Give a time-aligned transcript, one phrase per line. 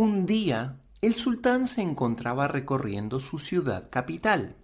[0.00, 4.54] Un día, el sultán se encontraba recorriendo su ciudad capital.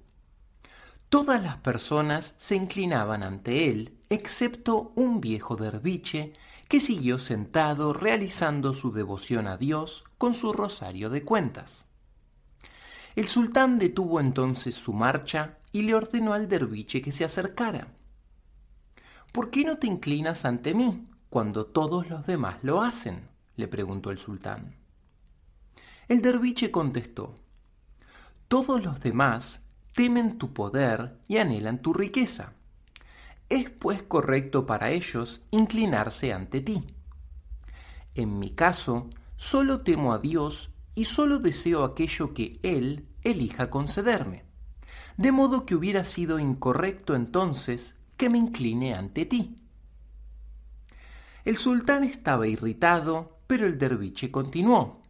[1.08, 6.34] Todas las personas se inclinaban ante él, excepto un viejo derviche
[6.68, 11.86] que siguió sentado realizando su devoción a Dios con su rosario de cuentas.
[13.16, 17.88] El sultán detuvo entonces su marcha y le ordenó al derviche que se acercara.
[19.32, 23.28] ¿Por qué no te inclinas ante mí cuando todos los demás lo hacen?
[23.56, 24.83] le preguntó el sultán.
[26.08, 27.34] El derviche contestó,
[28.48, 29.62] Todos los demás
[29.94, 32.52] temen tu poder y anhelan tu riqueza.
[33.48, 36.84] Es pues correcto para ellos inclinarse ante ti.
[38.14, 44.44] En mi caso, solo temo a Dios y solo deseo aquello que Él elija concederme.
[45.16, 49.56] De modo que hubiera sido incorrecto entonces que me incline ante ti.
[51.44, 55.03] El sultán estaba irritado, pero el derviche continuó.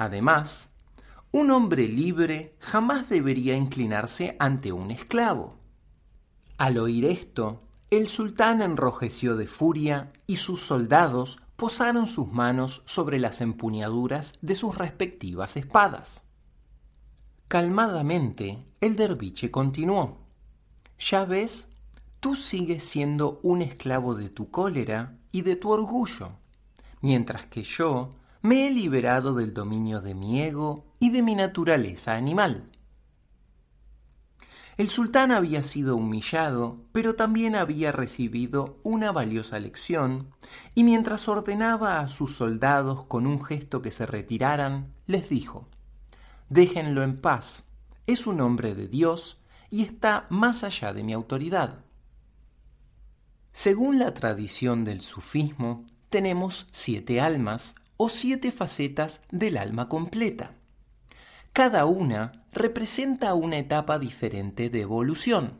[0.00, 0.70] Además,
[1.30, 5.58] un hombre libre jamás debería inclinarse ante un esclavo.
[6.56, 13.18] Al oír esto, el sultán enrojeció de furia y sus soldados posaron sus manos sobre
[13.18, 16.24] las empuñaduras de sus respectivas espadas.
[17.48, 20.16] Calmadamente, el derviche continuó.
[20.98, 21.68] Ya ves,
[22.20, 26.38] tú sigues siendo un esclavo de tu cólera y de tu orgullo,
[27.02, 32.14] mientras que yo me he liberado del dominio de mi ego y de mi naturaleza
[32.14, 32.70] animal.
[34.78, 40.30] El sultán había sido humillado, pero también había recibido una valiosa lección,
[40.74, 45.68] y mientras ordenaba a sus soldados con un gesto que se retiraran, les dijo,
[46.48, 47.64] Déjenlo en paz,
[48.06, 51.84] es un hombre de Dios y está más allá de mi autoridad.
[53.52, 60.54] Según la tradición del sufismo, tenemos siete almas o siete facetas del alma completa.
[61.52, 65.58] Cada una representa una etapa diferente de evolución.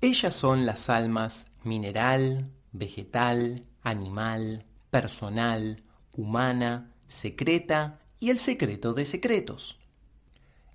[0.00, 5.82] Ellas son las almas mineral, vegetal, animal, personal,
[6.14, 9.78] humana, secreta y el secreto de secretos.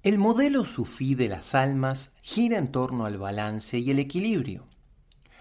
[0.04, 4.68] El modelo sufí de las almas gira en torno al balance y el equilibrio.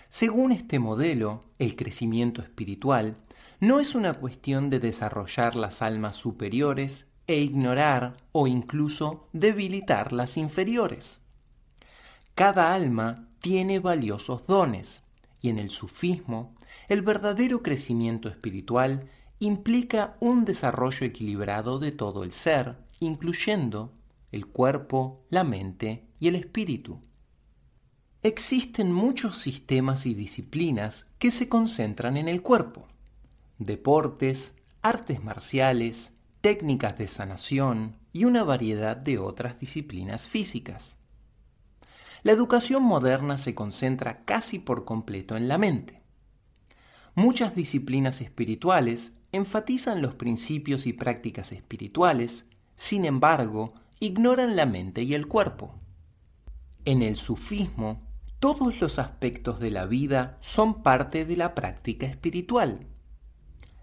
[0.08, 3.18] Según este modelo, el crecimiento espiritual
[3.64, 10.36] no es una cuestión de desarrollar las almas superiores e ignorar o incluso debilitar las
[10.36, 11.22] inferiores.
[12.34, 15.04] Cada alma tiene valiosos dones
[15.40, 16.54] y en el sufismo
[16.90, 19.08] el verdadero crecimiento espiritual
[19.38, 23.94] implica un desarrollo equilibrado de todo el ser, incluyendo
[24.30, 27.00] el cuerpo, la mente y el espíritu.
[28.22, 32.88] Existen muchos sistemas y disciplinas que se concentran en el cuerpo.
[33.58, 40.98] Deportes, artes marciales, técnicas de sanación y una variedad de otras disciplinas físicas.
[42.24, 46.02] La educación moderna se concentra casi por completo en la mente.
[47.14, 55.14] Muchas disciplinas espirituales enfatizan los principios y prácticas espirituales, sin embargo, ignoran la mente y
[55.14, 55.74] el cuerpo.
[56.84, 58.02] En el sufismo,
[58.40, 62.88] todos los aspectos de la vida son parte de la práctica espiritual.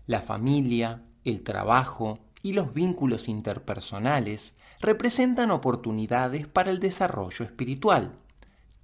[0.08, 8.18] La familia, el trabajo, y los vínculos interpersonales representan oportunidades para el desarrollo espiritual,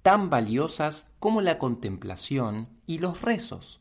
[0.02, 3.80] tan valiosas como la contemplación y los rezos.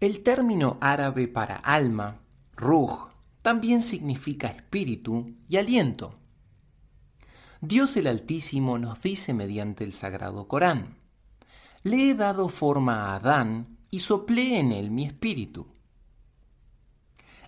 [0.00, 2.20] El término árabe para alma,
[2.56, 3.08] ruh,
[3.40, 6.18] también significa espíritu y aliento.
[7.60, 10.96] Dios el Altísimo nos dice mediante el Sagrado Corán,
[11.84, 15.68] Le he dado forma a Adán y soplé en él mi espíritu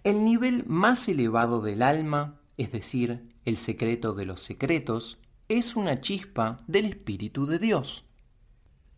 [0.04, 6.00] el nivel más elevado del alma, es decir, el secreto de los secretos, es una
[6.00, 8.04] chispa del Espíritu de Dios.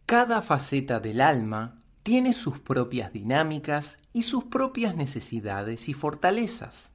[0.05, 6.93] Cada faceta del alma tiene sus propias dinámicas y sus propias necesidades y fortalezas.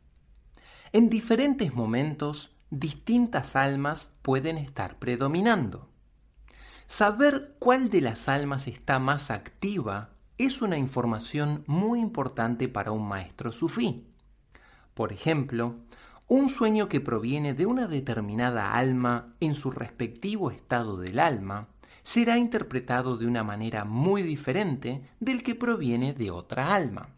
[0.92, 5.90] En diferentes momentos, distintas almas pueden estar predominando.
[6.86, 10.12] Saber cuál de las almas está más activa
[10.46, 14.08] es una información muy importante para un maestro sufí.
[14.94, 15.76] Por ejemplo,
[16.28, 21.68] un sueño que proviene de una determinada alma en su respectivo estado del alma
[22.04, 27.10] será interpretado de una manera muy diferente del que proviene de otra alma.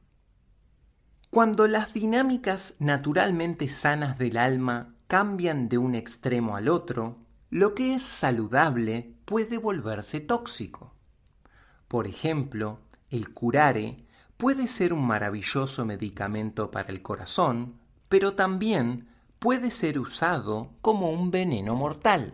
[1.30, 7.18] Cuando las dinámicas naturalmente sanas del alma cambian de un extremo al otro,
[7.50, 10.94] lo que es saludable puede volverse tóxico.
[11.88, 12.80] Por ejemplo,
[13.14, 13.98] el curare
[14.38, 17.80] puede ser un maravilloso medicamento para el corazón,
[18.10, 19.08] pero también
[19.38, 22.34] puede ser usado como un veneno mortal.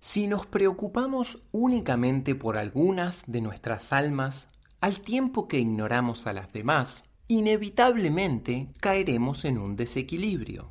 [0.00, 4.48] Si nos preocupamos únicamente por algunas de nuestras almas,
[4.80, 10.70] al tiempo que ignoramos a las demás, inevitablemente caeremos en un desequilibrio.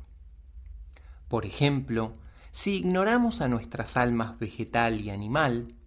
[1.28, 2.16] Por ejemplo,
[2.50, 5.77] si ignoramos a nuestras almas vegetal y animal,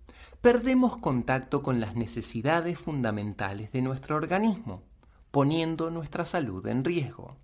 [0.41, 4.81] perdemos contacto con las necesidades fundamentales de nuestro organismo,
[5.29, 7.37] poniendo nuestra salud en riesgo.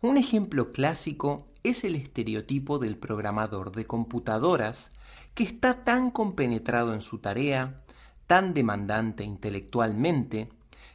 [0.00, 4.92] Un ejemplo clásico es el estereotipo del programador de computadoras
[5.34, 7.82] que está tan compenetrado en su tarea,
[8.28, 10.50] tan demandante intelectualmente,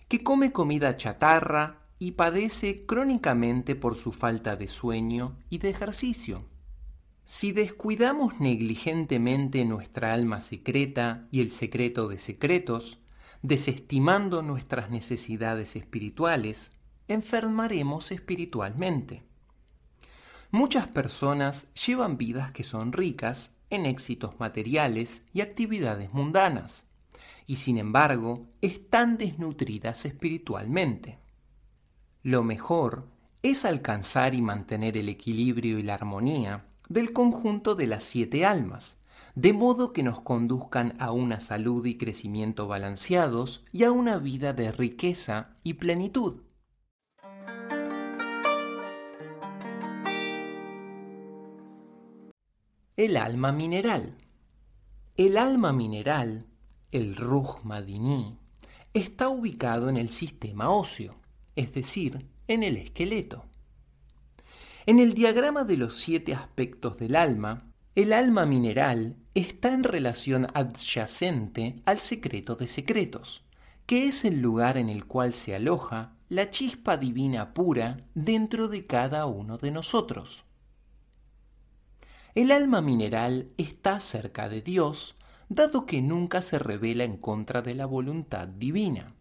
[0.07, 6.45] que come comida chatarra y padece crónicamente por su falta de sueño y de ejercicio.
[7.31, 12.97] Si descuidamos negligentemente nuestra alma secreta y el secreto de secretos,
[13.43, 16.71] desestimando nuestras necesidades espirituales,
[17.07, 19.21] enfermaremos espiritualmente.
[20.49, 26.87] Muchas personas llevan vidas que son ricas en éxitos materiales y actividades mundanas,
[27.45, 31.19] y sin embargo están desnutridas espiritualmente.
[32.23, 33.07] Lo mejor
[33.43, 38.99] es alcanzar y mantener el equilibrio y la armonía del conjunto de las siete almas,
[39.35, 44.51] de modo que nos conduzcan a una salud y crecimiento balanceados y a una vida
[44.51, 46.41] de riqueza y plenitud.
[52.97, 54.17] El alma mineral.
[55.15, 56.47] El alma mineral,
[56.91, 58.37] el Ruh Madini,
[58.93, 61.19] está ubicado en el sistema óseo
[61.59, 63.48] es decir, en el esqueleto.
[64.89, 70.47] En el diagrama de los siete aspectos del alma, el alma mineral está en relación
[70.55, 73.43] adyacente al secreto de secretos,
[73.85, 78.87] que es el lugar en el cual se aloja la chispa divina pura dentro de
[78.87, 80.45] cada uno de nosotros.
[82.33, 85.17] El alma mineral está cerca de Dios,
[85.49, 89.13] dado que nunca se revela en contra de la voluntad divina.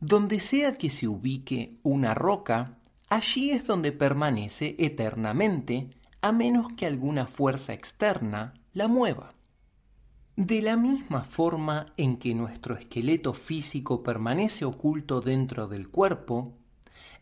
[0.00, 2.75] Donde sea que se ubique una roca,
[3.08, 9.32] allí es donde permanece eternamente, a menos que alguna fuerza externa la mueva.
[10.36, 16.52] De la misma forma en que nuestro esqueleto físico permanece oculto dentro del cuerpo,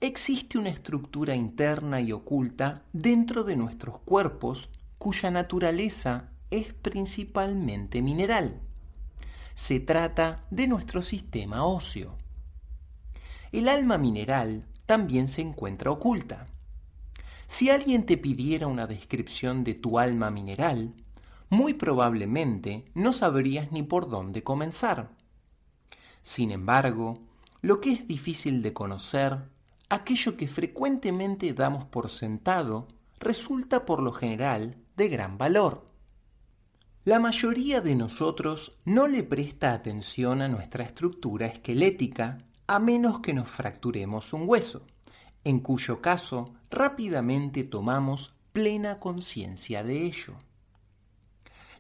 [0.01, 8.61] existe una estructura interna y oculta dentro de nuestros cuerpos cuya naturaleza es principalmente mineral.
[9.55, 12.17] Se trata de nuestro sistema óseo
[13.55, 16.47] el alma mineral también se encuentra oculta.
[17.47, 20.95] Si alguien te pidiera una descripción de tu alma mineral,
[21.51, 25.11] muy probablemente no sabrías ni por dónde comenzar.
[26.23, 27.19] Sin embargo,
[27.61, 29.49] lo que es difícil de conocer,
[29.89, 32.89] aquello que frecuentemente damos por sentado,
[33.21, 35.87] resulta por lo general de gran valor.
[37.05, 43.35] La mayoría de nosotros no le presta atención a nuestra estructura esquelética a menos que
[43.35, 44.87] nos fracturemos un hueso,
[45.45, 50.35] en cuyo caso rápidamente tomamos plena conciencia de ello.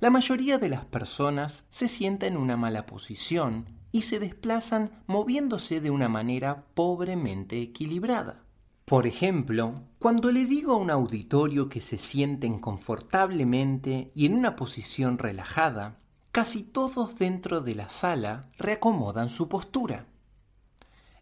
[0.00, 5.80] La mayoría de las personas se sienta en una mala posición y se desplazan moviéndose
[5.80, 8.42] de una manera pobremente equilibrada.
[8.84, 14.56] Por ejemplo, cuando le digo a un auditorio que se sienten confortablemente y en una
[14.56, 15.96] posición relajada,
[16.32, 20.08] casi todos dentro de la sala reacomodan su postura.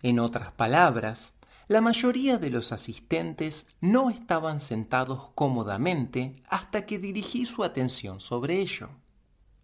[0.02, 1.35] En otras palabras,
[1.68, 8.59] la mayoría de los asistentes no estaban sentados cómodamente hasta que dirigí su atención sobre
[8.59, 8.90] ello.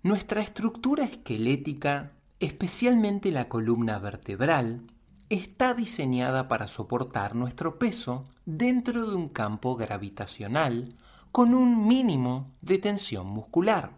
[0.02, 4.86] Nuestra estructura esquelética, especialmente la columna vertebral,
[5.28, 10.94] está diseñada para soportar nuestro peso dentro de un campo gravitacional
[11.32, 13.92] con un mínimo de tensión muscular.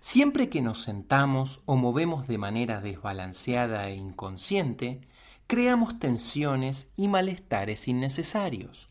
[0.00, 5.00] Siempre que nos sentamos o movemos de manera desbalanceada e inconsciente,
[5.46, 8.88] creamos tensiones y malestares innecesarios.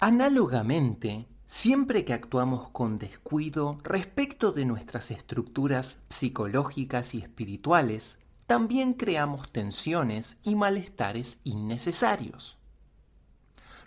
[0.00, 9.50] Análogamente, siempre que actuamos con descuido respecto de nuestras estructuras psicológicas y espirituales, también creamos
[9.50, 12.58] tensiones y malestares innecesarios.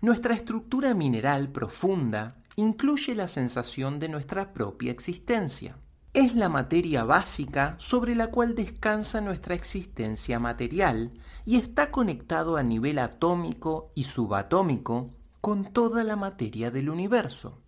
[0.01, 5.77] Nuestra estructura mineral profunda incluye la sensación de nuestra propia existencia.
[6.17, 11.11] Es la materia básica sobre la cual descansa nuestra existencia material
[11.45, 17.61] y está conectado a nivel atómico y subatómico con toda la materia del universo.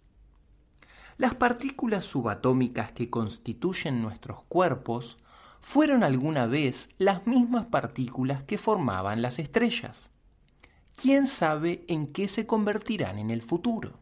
[1.20, 5.20] Las partículas subatómicas que constituyen nuestros cuerpos
[5.62, 10.12] fueron alguna vez las mismas partículas que formaban las estrellas.
[10.96, 13.99] quién sabe en qué se convertirán en el futuro.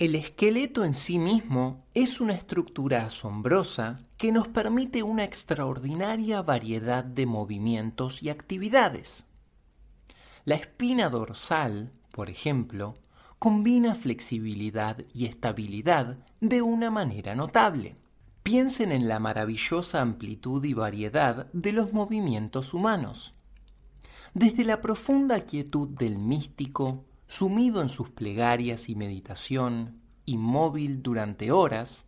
[0.00, 7.04] El esqueleto en sí mismo es una estructura asombrosa que nos permite una extraordinaria variedad
[7.04, 9.26] de movimientos y actividades.
[10.46, 12.94] La espina dorsal, por ejemplo,
[13.38, 17.98] combina flexibilidad y estabilidad de una manera notable.
[18.42, 23.34] Piensen en la maravillosa amplitud y variedad de los movimientos humanos.
[24.32, 32.06] Desde la profunda quietud del místico, sumido en sus plegarias y meditación, inmóvil durante horas,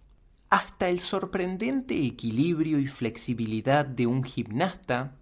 [0.51, 5.15] hasta el sorprendente equilibrio y flexibilidad de un gimnasta,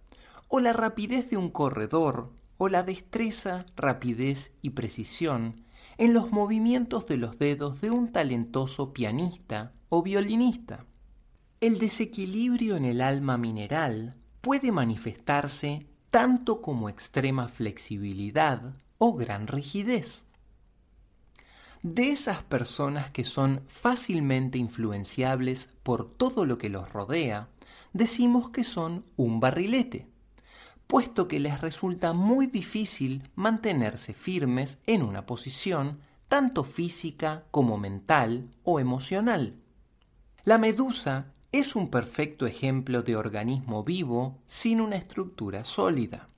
[0.49, 5.67] o la rapidez de un corredor, o la destreza, rapidez y precisión
[5.99, 10.87] en los movimientos de los dedos de un talentoso pianista o violinista.
[11.61, 20.27] El desequilibrio en el alma mineral puede manifestarse tanto como extrema flexibilidad o gran rigidez.
[21.83, 27.49] De esas personas que son fácilmente influenciables por todo lo que los rodea,
[27.95, 30.07] decimos que son un barrilete,
[30.87, 38.51] puesto que les resulta muy difícil mantenerse firmes en una posición tanto física como mental
[38.65, 39.55] o emocional.
[40.45, 46.30] La medusa es un perfecto ejemplo de organismo vivo sin una estructura sólida.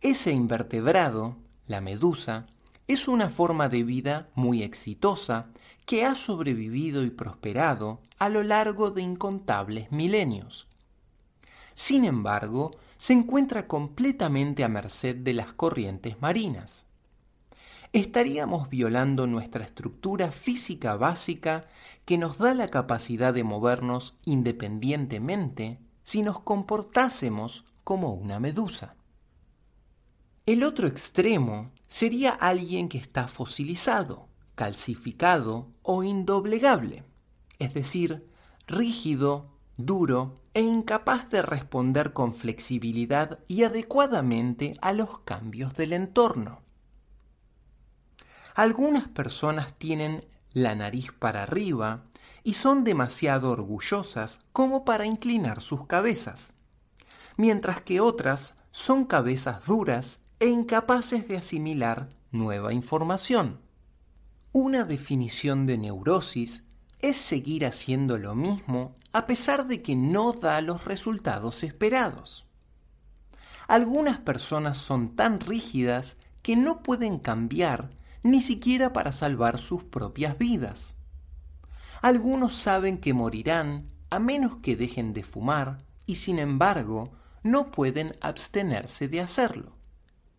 [0.00, 1.36] Ese invertebrado,
[1.66, 2.46] la medusa,
[2.86, 5.48] es una forma de vida muy exitosa
[5.86, 10.68] que ha sobrevivido y prosperado a lo largo de incontables milenios.
[11.74, 16.86] Sin embargo, se encuentra completamente a merced de las corrientes marinas
[17.92, 21.66] estaríamos violando nuestra estructura física básica
[22.04, 28.94] que nos da la capacidad de movernos independientemente si nos comportásemos como una medusa.
[30.48, 37.04] El otro extremo sería alguien que está fosilizado, calcificado o indoblegable,
[37.58, 38.26] es decir,
[38.66, 46.62] rígido, duro e incapaz de responder con flexibilidad y adecuadamente a los cambios del entorno.
[48.54, 50.24] Algunas personas tienen
[50.54, 52.06] la nariz para arriba
[52.42, 56.54] y son demasiado orgullosas como para inclinar sus cabezas,
[57.36, 63.60] mientras que otras son cabezas duras e incapaces de asimilar nueva información.
[64.52, 66.64] Una definición de neurosis
[67.00, 72.46] es seguir haciendo lo mismo a pesar de que no da los resultados esperados.
[73.66, 77.90] Algunas personas son tan rígidas que no pueden cambiar
[78.22, 80.96] ni siquiera para salvar sus propias vidas.
[82.00, 88.14] Algunos saben que morirán a menos que dejen de fumar y sin embargo no pueden
[88.20, 89.77] abstenerse de hacerlo.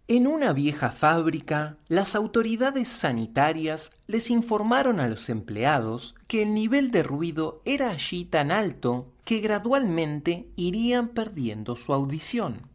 [0.09, 6.91] En una vieja fábrica, las autoridades sanitarias les informaron a los empleados que el nivel
[6.91, 12.69] de ruido era allí tan alto que gradualmente irían perdiendo su audición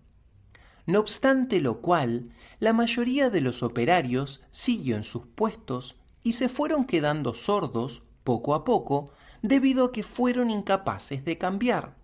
[0.86, 6.48] no obstante lo cual, la mayoría de los operarios siguió en sus puestos y se
[6.48, 9.10] fueron quedando sordos poco a poco
[9.42, 11.94] debido a que fueron incapaces de cambiar.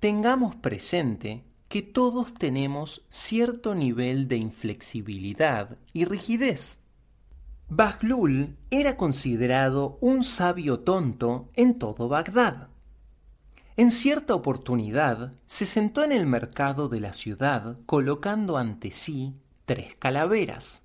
[0.00, 6.80] Tengamos presente que todos tenemos cierto nivel de inflexibilidad y rigidez.
[7.68, 12.68] Bahlul era considerado un sabio tonto en todo Bagdad.
[13.76, 19.34] En cierta oportunidad se sentó en el mercado de la ciudad colocando ante sí
[19.66, 20.82] tres calaveras.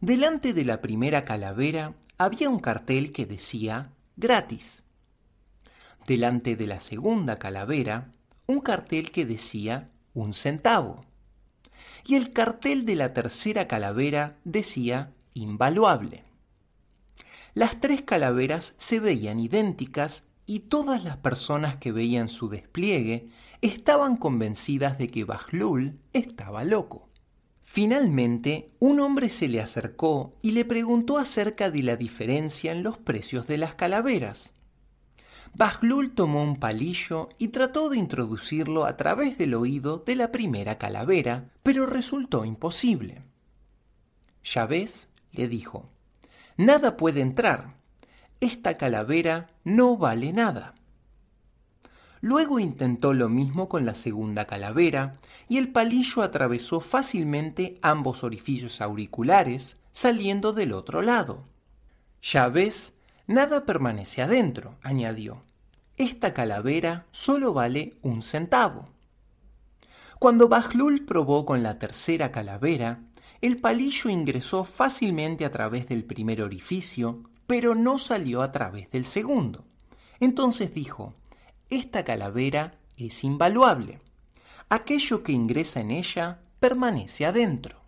[0.00, 4.84] Delante de la primera calavera había un cartel que decía gratis.
[6.06, 8.12] Delante de la segunda calavera,
[8.46, 11.04] un cartel que decía un centavo.
[12.06, 16.24] Y el cartel de la tercera calavera decía invaluable.
[17.54, 23.28] Las tres calaveras se veían idénticas y todas las personas que veían su despliegue
[23.62, 27.08] estaban convencidas de que Bajlul estaba loco.
[27.62, 32.98] Finalmente, un hombre se le acercó y le preguntó acerca de la diferencia en los
[32.98, 34.52] precios de las calaveras.
[35.56, 40.78] Bajlul tomó un palillo y trató de introducirlo a través del oído de la primera
[40.78, 43.22] calavera, pero resultó imposible.
[44.42, 45.88] Ya ves, le dijo,
[46.56, 47.76] nada puede entrar,
[48.40, 50.74] esta calavera no vale nada.
[52.20, 55.18] Luego intentó lo mismo con la segunda calavera
[55.48, 61.46] y el palillo atravesó fácilmente ambos orificios auriculares saliendo del otro lado.
[62.22, 62.94] Ya ves,
[63.26, 65.42] nada permanece adentro, añadió.
[65.96, 68.88] Esta calavera solo vale un centavo.
[70.18, 73.00] Cuando Bajlul probó con la tercera calavera,
[73.40, 79.04] el palillo ingresó fácilmente a través del primer orificio, pero no salió a través del
[79.04, 79.64] segundo.
[80.18, 81.14] Entonces dijo,
[81.68, 84.00] esta calavera es invaluable.
[84.68, 87.83] Aquello que ingresa en ella permanece adentro.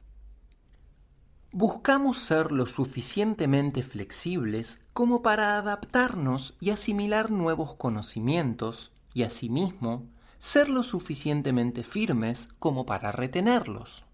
[1.52, 10.68] Buscamos ser lo suficientemente flexibles como para adaptarnos y asimilar nuevos conocimientos y asimismo ser
[10.68, 14.04] lo suficientemente firmes como para retenerlos.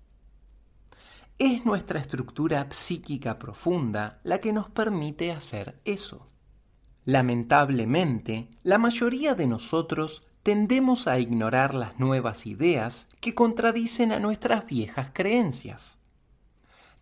[1.39, 6.29] Es nuestra estructura psíquica profunda la que nos permite hacer eso.
[7.05, 14.67] Lamentablemente, la mayoría de nosotros tendemos a ignorar las nuevas ideas que contradicen a nuestras
[14.67, 15.99] viejas creencias.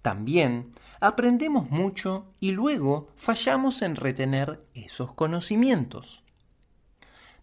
[0.03, 6.25] También aprendemos mucho y luego fallamos en retener esos conocimientos.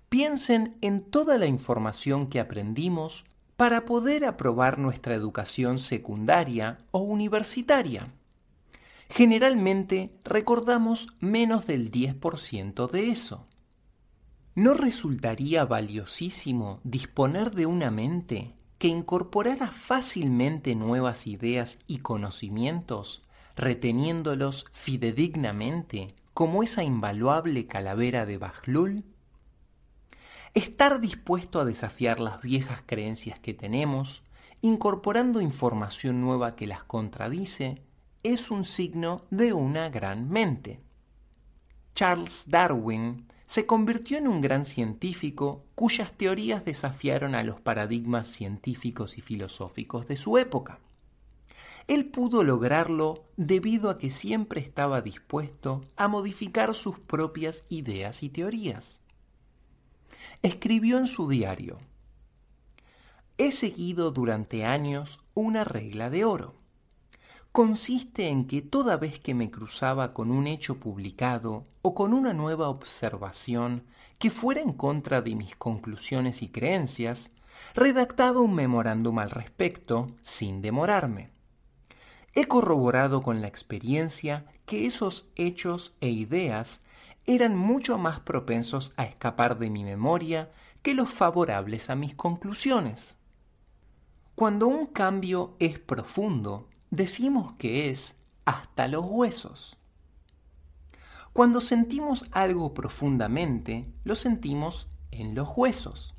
[0.10, 3.26] Piensen en toda la información que aprendimos
[3.58, 8.14] para poder aprobar nuestra educación secundaria o universitaria.
[9.10, 13.48] Generalmente recordamos menos del 10% de eso.
[14.56, 23.24] ¿No resultaría valiosísimo disponer de una mente que incorporara fácilmente nuevas ideas y conocimientos,
[23.56, 29.04] reteniéndolos fidedignamente como esa invaluable calavera de Bajlul?
[30.54, 34.24] Estar dispuesto a desafiar las viejas creencias que tenemos,
[34.62, 37.82] incorporando información nueva que las contradice,
[38.24, 40.82] es un signo de una gran mente.
[41.94, 49.18] Charles Darwin se convirtió en un gran científico cuyas teorías desafiaron a los paradigmas científicos
[49.18, 50.77] y filosóficos de su época.
[51.88, 58.30] Él pudo lograrlo debido a que siempre estaba dispuesto a modificar sus propias ideas y
[58.30, 59.01] teorías
[60.41, 61.80] escribió en su diario,
[63.39, 66.56] He seguido durante años una regla de oro.
[67.52, 72.34] Consiste en que toda vez que me cruzaba con un hecho publicado o con una
[72.34, 73.86] nueva observación
[74.19, 77.32] que fuera en contra de mis conclusiones y creencias,
[77.76, 81.30] redactaba un memorándum al respecto sin demorarme.
[82.34, 86.82] He corroborado con la experiencia que esos hechos e ideas
[87.26, 93.17] eran mucho más propensos a escapar de mi memoria que los favorables a mis conclusiones.
[94.36, 99.78] Cuando un cambio es profundo, decimos que es hasta los huesos.
[101.38, 106.15] Cuando sentimos algo profundamente, lo sentimos en los huesos.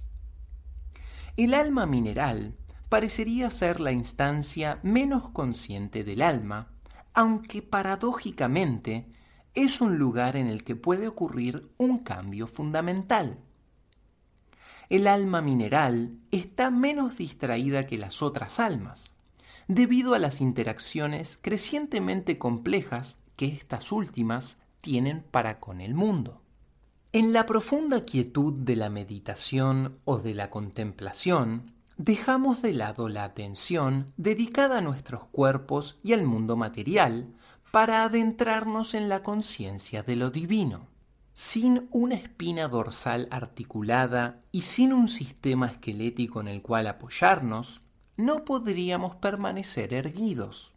[1.36, 2.54] El alma mineral
[2.88, 6.68] parecería ser la instancia menos consciente del alma,
[7.14, 9.08] aunque paradójicamente
[9.54, 13.40] es un lugar en el que puede ocurrir un cambio fundamental.
[14.88, 19.14] El alma mineral está menos distraída que las otras almas,
[19.66, 26.42] debido a las interacciones crecientemente complejas que estas últimas tienen para con el mundo.
[27.12, 33.24] En la profunda quietud de la meditación o de la contemplación, dejamos de lado la
[33.24, 37.34] atención dedicada a nuestros cuerpos y al mundo material
[37.70, 40.86] para adentrarnos en la conciencia de lo divino.
[41.32, 47.80] Sin una espina dorsal articulada y sin un sistema esquelético en el cual apoyarnos,
[48.16, 50.74] no podríamos permanecer erguidos.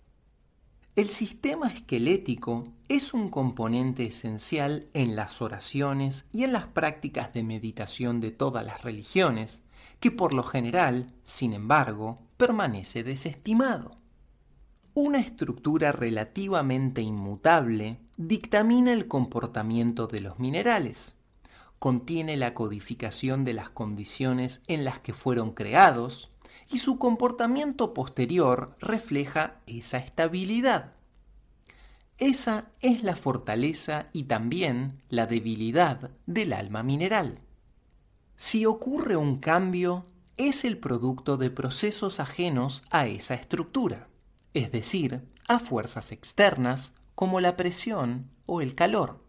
[0.98, 7.44] El sistema esquelético es un componente esencial en las oraciones y en las prácticas de
[7.44, 9.64] meditación de todas las religiones,
[10.02, 14.00] que por lo general, sin embargo, permanece desestimado.
[14.94, 21.16] Una estructura relativamente inmutable dictamina el comportamiento de los minerales.
[21.80, 26.32] Contiene la codificación de las condiciones en las que fueron creados
[26.72, 30.94] y su comportamiento posterior refleja esa estabilidad.
[32.18, 37.40] Esa es la fortaleza y también la debilidad del alma mineral.
[38.36, 40.06] Si ocurre un cambio,
[40.38, 44.08] es el producto de procesos ajenos a esa estructura
[44.54, 49.24] es decir, a fuerzas externas como la presión o el calor.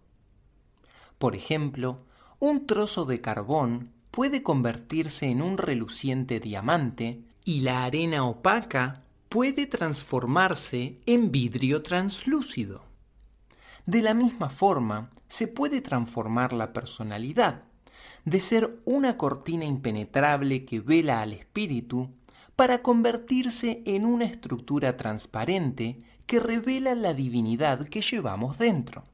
[1.18, 2.04] Por ejemplo,
[2.38, 9.66] un trozo de carbón puede convertirse en un reluciente diamante y la arena opaca puede
[9.66, 12.84] transformarse en vidrio translúcido.
[13.86, 17.64] De la misma forma, se puede transformar la personalidad,
[18.24, 22.10] de ser una cortina impenetrable que vela al espíritu
[22.54, 29.04] para convertirse en una estructura transparente que revela la divinidad que llevamos dentro.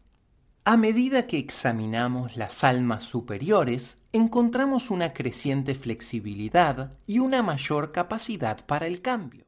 [0.70, 8.66] A medida que examinamos las almas superiores, encontramos una creciente flexibilidad y una mayor capacidad
[8.66, 9.46] para el cambio.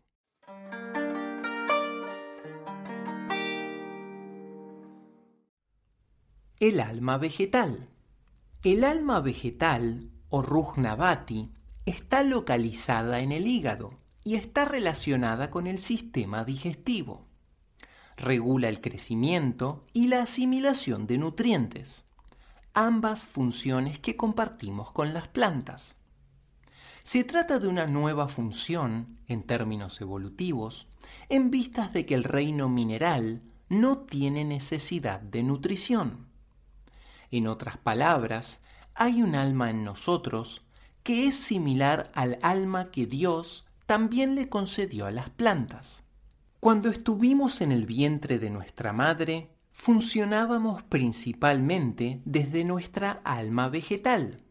[6.59, 7.91] El alma vegetal.
[8.65, 11.53] El alma vegetal, o Rujnavati,
[11.85, 17.30] está localizada en el hígado y está relacionada con el sistema digestivo.
[18.21, 22.05] Regula el crecimiento y la asimilación de nutrientes,
[22.75, 25.97] ambas funciones que compartimos con las plantas.
[27.03, 30.87] Se trata de una nueva función, en términos evolutivos,
[31.31, 36.27] en vistas de que el reino mineral no tiene necesidad de nutrición.
[37.31, 38.61] En otras palabras,
[38.95, 40.61] hay un alma en nosotros
[41.05, 46.05] que es similar al alma que Dios también le concedió a las plantas.
[46.61, 54.43] Cuando estuvimos en el vientre de nuestra madre, funcionábamos principalmente desde nuestra alma vegetal.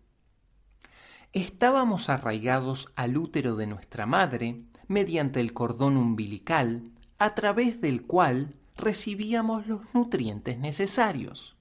[1.33, 8.55] Estábamos arraigados al útero de nuestra madre mediante el cordón umbilical a través del cual
[8.75, 11.57] recibíamos los nutrientes necesarios.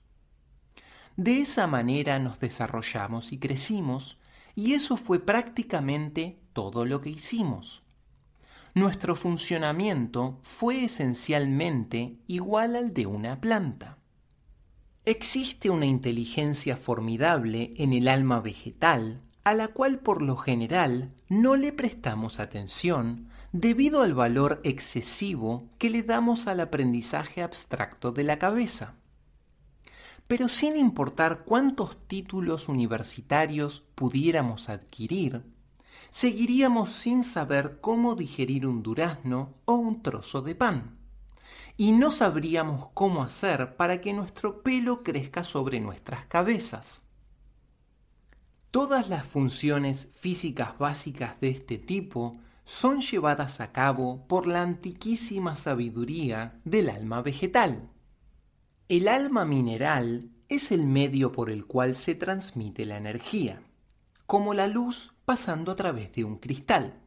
[1.19, 4.17] De esa manera nos desarrollamos y crecimos,
[4.55, 7.83] y eso fue prácticamente todo lo que hicimos.
[8.75, 13.99] Nuestro funcionamiento fue esencialmente igual al de una planta.
[15.05, 21.57] Existe una inteligencia formidable en el alma vegetal a la cual por lo general no
[21.57, 28.39] le prestamos atención debido al valor excesivo que le damos al aprendizaje abstracto de la
[28.39, 28.99] cabeza
[30.29, 35.43] pero sin importar cuántos títulos universitarios pudiéramos adquirir,
[36.11, 40.99] seguiríamos sin saber cómo digerir un durazno o un trozo de pan.
[41.77, 47.05] Y no sabríamos cómo hacer para que nuestro pelo crezca sobre nuestras cabezas.
[48.71, 55.57] Todas las funciones físicas básicas de este tipo son llevadas a cabo por la antiquísima
[55.57, 57.89] sabiduría del alma vegetal.
[58.89, 63.63] El alma mineral es el medio por el cual se transmite la energía,
[64.27, 67.03] como la luz pasando a través de un cristal,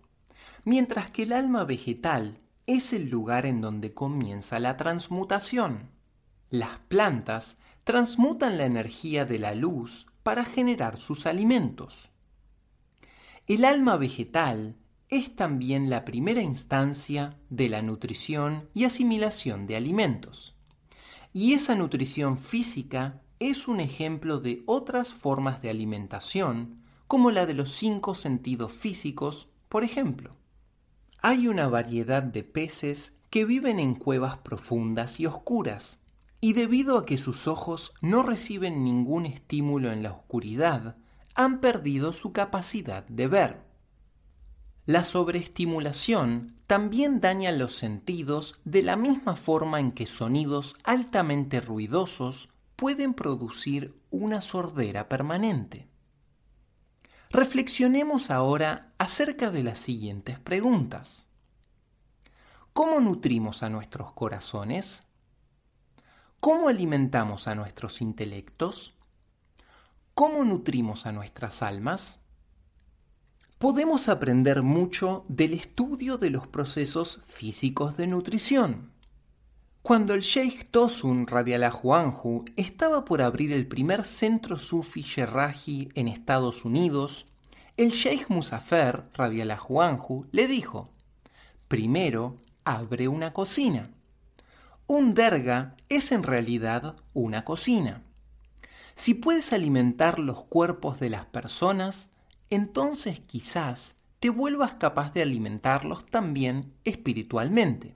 [0.64, 5.90] mientras que el alma vegetal es el lugar en donde comienza la transmutación.
[6.52, 12.12] Las plantas transmutan la energía de la luz para generar sus alimentos.
[13.48, 14.76] El alma vegetal
[15.10, 20.56] es también la primera instancia de la nutrición y asimilación de alimentos.
[21.34, 27.54] Y esa nutrición física es un ejemplo de otras formas de alimentación, como la de
[27.54, 30.38] los cinco sentidos físicos, por ejemplo.
[31.21, 36.00] Hay una variedad de peces que viven en cuevas profundas y oscuras,
[36.39, 40.95] y debido a que sus ojos no reciben ningún estímulo en la oscuridad,
[41.36, 43.62] han perdido su capacidad de ver.
[44.86, 52.47] La sobreestimulación también daña los sentidos de la misma forma en que sonidos altamente ruidosos
[52.78, 55.91] pueden producir una sordera permanente.
[57.32, 61.28] Reflexionemos ahora acerca de las siguientes preguntas.
[62.74, 65.08] ¿Cómo nutrimos a nuestros corazones?
[66.39, 68.96] ¿Cómo alimentamos a nuestros intelectos?
[70.13, 72.22] ¿Cómo nutrimos a nuestras almas?
[73.62, 78.89] podemos aprender mucho del estudio de los procesos físicos de nutrición.
[79.84, 86.08] Cuando el Sheikh Tosun Radiallahu Anhu estaba por abrir el primer centro sufi Sherraji en
[86.08, 87.26] Estados Unidos,
[87.78, 90.91] el Sheikh Musafer Radiallahu Anhu le dijo:
[91.67, 93.89] Primero, abre una cocina.
[94.86, 98.04] Un derga es en realidad una cocina.
[98.94, 102.12] Si puedes alimentar los cuerpos de las personas,
[102.52, 107.96] entonces quizás te vuelvas capaz de alimentarlos también espiritualmente.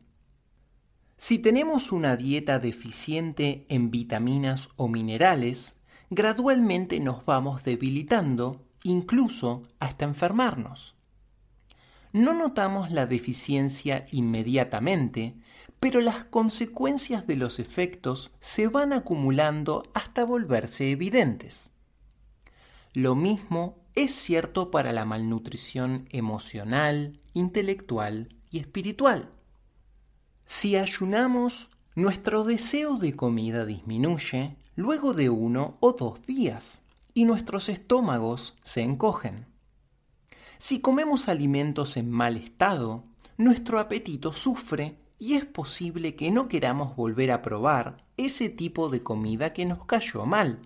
[1.18, 5.78] Si tenemos una dieta deficiente en vitaminas o minerales,
[6.10, 10.96] gradualmente nos vamos debilitando, incluso hasta enfermarnos.
[12.12, 15.36] No notamos la deficiencia inmediatamente,
[15.80, 21.72] pero las consecuencias de los efectos se van acumulando hasta volverse evidentes.
[22.94, 29.30] Lo mismo es cierto para la malnutrición emocional, intelectual y espiritual.
[30.46, 36.84] Si ayunamos, nuestro deseo de comida disminuye luego de uno o dos días
[37.16, 39.48] y nuestros estómagos se encogen.
[40.60, 43.06] Si comemos alimentos en mal estado,
[43.38, 49.02] nuestro apetito sufre y es posible que no queramos volver a probar ese tipo de
[49.02, 50.60] comida que nos cayó mal.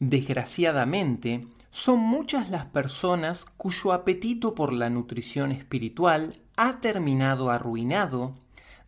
[0.00, 8.34] Desgraciadamente, son muchas las personas cuyo apetito por la nutrición espiritual ha terminado arruinado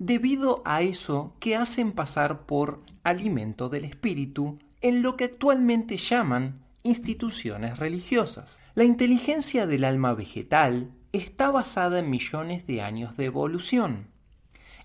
[0.05, 6.61] debido a eso que hacen pasar por alimento del espíritu en lo que actualmente llaman
[6.83, 8.61] instituciones religiosas.
[8.75, 14.09] La inteligencia del alma vegetal está basada en millones de años de evolución.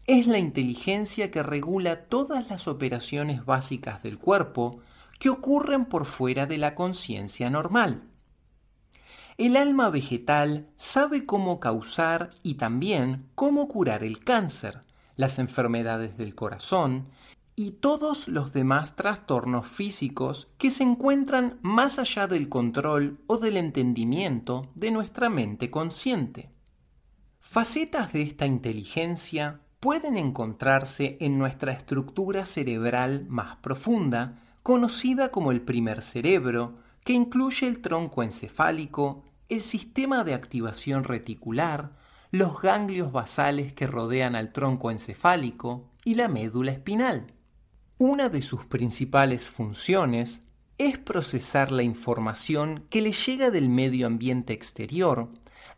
[0.06, 4.82] Es la inteligencia que regula todas las operaciones básicas del cuerpo
[5.17, 8.03] que ocurren por fuera de la conciencia normal.
[9.39, 14.82] El alma vegetal sabe cómo causar y también cómo curar el cáncer,
[15.17, 17.08] las enfermedades del corazón
[17.60, 23.58] y todos los demás trastornos físicos que se encuentran más allá del control o del
[23.58, 26.51] entendimiento de nuestra mente consciente.
[27.39, 35.62] Facetas de esta inteligencia pueden encontrarse en nuestra estructura cerebral más profunda, conocida como el
[35.62, 41.96] primer cerebro, que incluye el tronco encefálico, el sistema de activación reticular,
[42.31, 47.33] los ganglios basales que rodean al tronco encefálico y la médula espinal.
[47.97, 50.43] Una de sus principales funciones
[50.77, 55.29] es procesar la información que le llega del medio ambiente exterior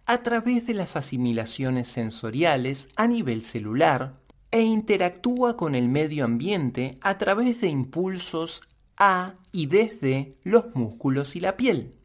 [0.06, 4.20] a través de las asimilaciones sensoriales a nivel celular
[4.52, 8.64] e interactúa con el medio ambiente a través de impulsos
[8.98, 11.99] a y desde los músculos y la piel.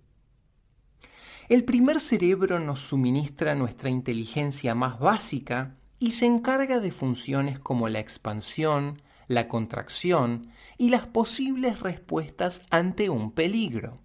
[1.49, 7.91] El primer cerebro nos suministra nuestra inteligencia más básica y se encarga de funciones como
[7.91, 14.01] la expansión, la contracción y las posibles respuestas ante un peligro.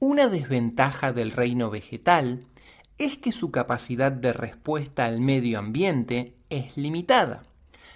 [0.00, 2.46] Una desventaja del reino vegetal
[2.98, 7.44] es que su capacidad de respuesta al medio ambiente es limitada,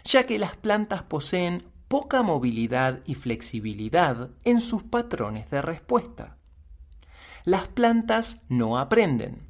[0.05, 6.37] ya que las plantas poseen poca movilidad y flexibilidad en sus patrones de respuesta.
[7.45, 9.49] Las plantas no aprenden,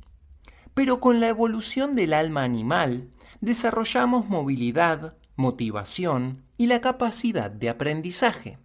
[0.75, 8.59] pero con la evolución del alma animal desarrollamos movilidad, motivación y la capacidad de aprendizaje.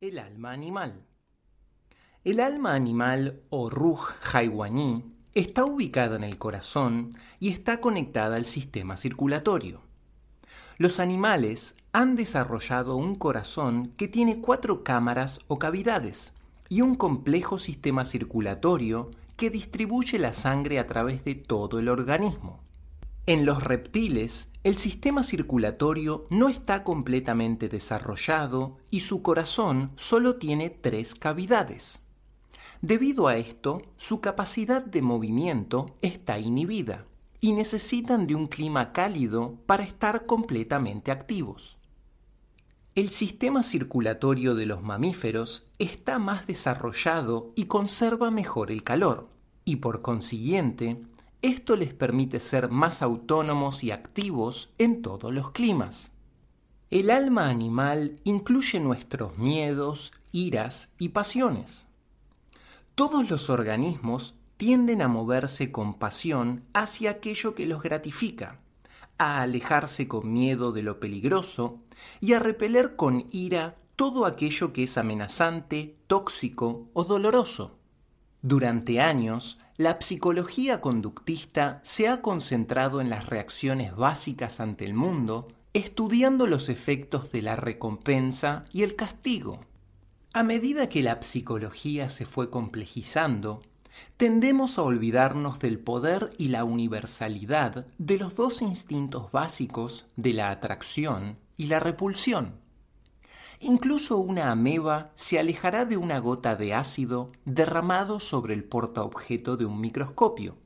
[0.00, 1.04] El alma animal.
[2.24, 4.00] El alma animal o Ruh
[4.32, 9.82] Haiwani está ubicada en el corazón y está conectada al sistema circulatorio.
[10.78, 16.32] Los animales han desarrollado un corazón que tiene cuatro cámaras o cavidades
[16.68, 22.60] y un complejo sistema circulatorio que distribuye la sangre a través de todo el organismo.
[23.26, 30.70] En los reptiles, el sistema circulatorio no está completamente desarrollado y su corazón solo tiene
[30.70, 31.98] tres cavidades.
[32.80, 37.06] Debido a esto, su capacidad de movimiento está inhibida
[37.40, 41.77] y necesitan de un clima cálido para estar completamente activos.
[42.98, 49.28] El sistema circulatorio de los mamíferos está más desarrollado y conserva mejor el calor,
[49.64, 51.00] y por consiguiente,
[51.40, 56.10] esto les permite ser más autónomos y activos en todos los climas.
[56.90, 61.86] El alma animal incluye nuestros miedos, iras y pasiones.
[62.96, 68.58] Todos los organismos tienden a moverse con pasión hacia aquello que los gratifica,
[69.18, 71.78] a alejarse con miedo de lo peligroso
[72.20, 77.78] y a repeler con ira todo aquello que es amenazante, tóxico o doloroso.
[78.42, 85.48] Durante años, la psicología conductista se ha concentrado en las reacciones básicas ante el mundo,
[85.72, 89.64] estudiando los efectos de la recompensa y el castigo.
[90.32, 93.62] A medida que la psicología se fue complejizando,
[94.16, 100.50] tendemos a olvidarnos del poder y la universalidad de los dos instintos básicos de la
[100.50, 102.60] atracción y la repulsión.
[103.60, 109.66] Incluso una ameba se alejará de una gota de ácido derramado sobre el portaobjeto de
[109.66, 110.56] un microscopio,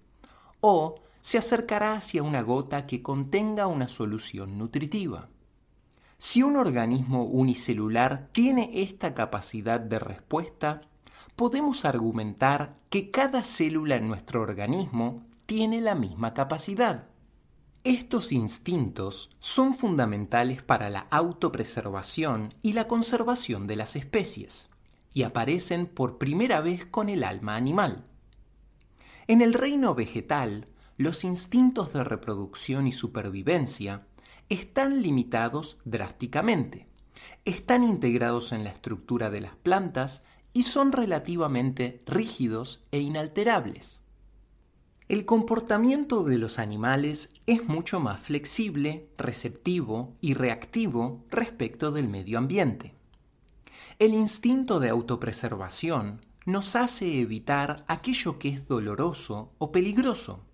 [0.61, 5.31] o se acercará hacia una gota que contenga una solución nutritiva.
[6.19, 10.83] Si un organismo unicelular tiene esta capacidad de respuesta,
[11.35, 17.07] podemos argumentar que cada célula en nuestro organismo tiene la misma capacidad.
[17.85, 24.71] Estos instintos son fundamentales para la autopreservación y la conservación de las especies,
[25.13, 28.05] y aparecen por primera vez con el alma animal.
[29.27, 34.07] En el reino vegetal, los instintos de reproducción y supervivencia
[34.49, 36.87] están limitados drásticamente.
[37.45, 44.02] Están integrados en la estructura de las plantas y son relativamente rígidos e inalterables.
[45.13, 52.39] El comportamiento de los animales es mucho más flexible, receptivo y reactivo respecto del medio
[52.39, 52.95] ambiente.
[53.99, 60.47] El instinto de autopreservación nos hace evitar aquello que es doloroso o peligroso.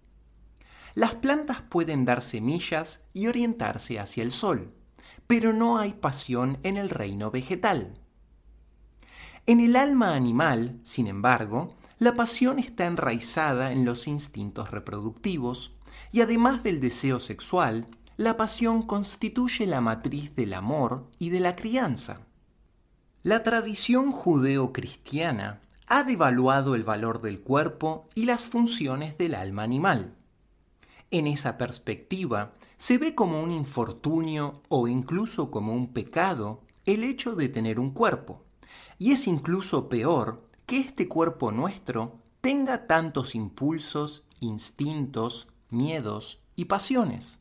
[0.97, 4.75] Las plantas pueden dar semillas y orientarse hacia el sol,
[5.29, 7.95] pero no hay pasión en el reino vegetal.
[9.47, 15.73] En el alma animal, sin embargo, la pasión está enraizada en los instintos reproductivos
[16.13, 21.57] y además del deseo sexual, la pasión constituye la matriz del amor y de la
[21.57, 22.21] crianza.
[23.25, 30.15] La tradición judeo-cristiana ha devaluado el valor del cuerpo y las funciones del alma animal.
[31.11, 37.35] En esa perspectiva, se ve como un infortunio o incluso como un pecado el hecho
[37.35, 38.45] de tener un cuerpo.
[38.99, 47.39] Y es incluso peor que este cuerpo nuestro tenga tantos impulsos, instintos, miedos y pasiones.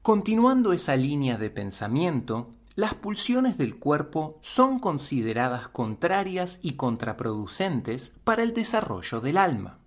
[0.00, 8.44] Continuando esa línea de pensamiento, las pulsiones del cuerpo son consideradas contrarias y contraproducentes para
[8.44, 9.80] el desarrollo del alma.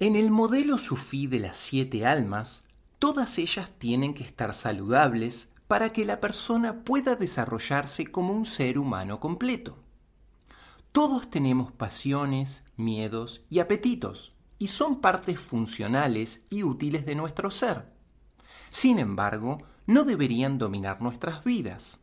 [0.00, 2.66] En el modelo sufí de las siete almas,
[2.98, 8.78] todas ellas tienen que estar saludables para que la persona pueda desarrollarse como un ser
[8.78, 9.87] humano completo.
[10.92, 17.92] Todos tenemos pasiones, miedos y apetitos, y son partes funcionales y útiles de nuestro ser.
[18.70, 22.00] Sin embargo, no deberían dominar nuestras vidas.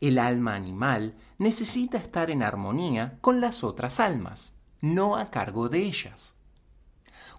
[0.00, 5.78] El alma animal necesita estar en armonía con las otras almas, no a cargo de
[5.78, 6.34] ellas.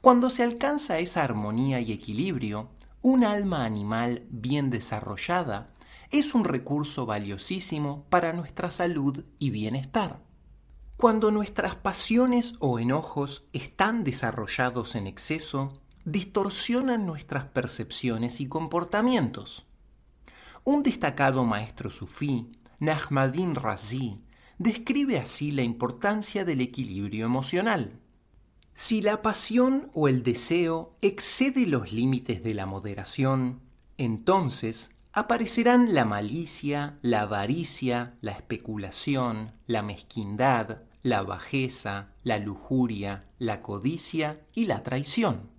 [0.02, 2.70] Cuando se alcanza esa armonía y equilibrio,
[3.02, 5.70] un alma animal bien desarrollada
[6.10, 10.27] es un recurso valiosísimo para nuestra salud y bienestar.
[10.98, 19.68] Cuando nuestras pasiones o enojos están desarrollados en exceso, distorsionan nuestras percepciones y comportamientos.
[20.64, 24.26] Un destacado maestro sufí, Nahmadin Razi,
[24.58, 28.00] describe así la importancia del equilibrio emocional.
[28.74, 33.62] Si la pasión o el deseo excede los límites de la moderación,
[34.00, 43.62] entonces aparecerán la malicia, la avaricia, la especulación, la mezquindad, la bajeza, la lujuria, la
[43.62, 45.50] codicia y la traición.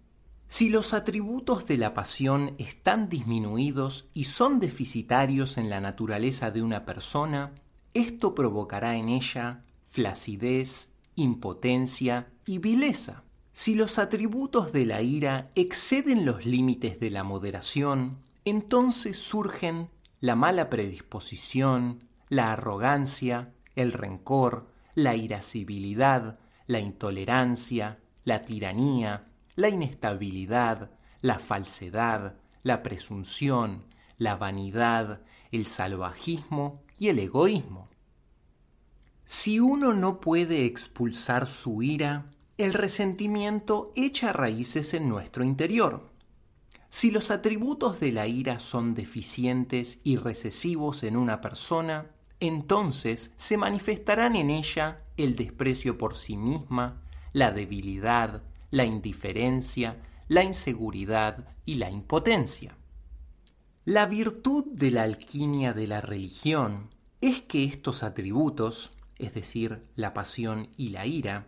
[0.47, 6.63] Si los atributos de la pasión están disminuidos y son deficitarios en la naturaleza de
[6.63, 7.53] una persona,
[7.93, 13.25] esto provocará en ella flacidez, impotencia y vileza.
[13.53, 20.37] Si los atributos de la ira exceden los límites de la moderación, entonces surgen la
[20.37, 24.69] mala predisposición, la arrogancia, el rencor,
[24.99, 32.35] la irascibilidad, la intolerancia, la tiranía, la inestabilidad, la falsedad,
[32.65, 33.85] la presunción,
[34.17, 37.89] la vanidad, el salvajismo y el egoísmo.
[39.25, 46.11] Si uno no puede expulsar su ira, el resentimiento echa raíces en nuestro interior.
[46.89, 53.57] Si los atributos de la ira son deficientes y recesivos en una persona, entonces se
[53.57, 61.77] manifestarán en ella el desprecio por sí misma, la debilidad, la indiferencia, la inseguridad y
[61.77, 62.77] la impotencia.
[63.85, 70.15] La virtud de la alquimia de la religión es que estos atributos, es decir, la
[70.15, 71.47] pasión y la ira,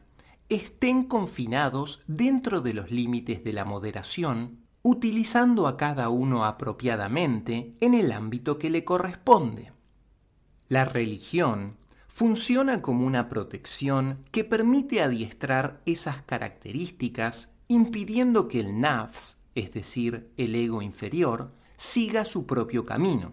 [0.48, 7.94] estén confinados dentro de los límites de la moderación, utilizando a cada uno apropiadamente en
[7.94, 9.72] el ámbito que le corresponde.
[10.70, 19.38] La religión funciona como una protección que permite adiestrar esas características impidiendo que el nafs,
[19.56, 23.32] es decir, el ego inferior, siga su propio camino,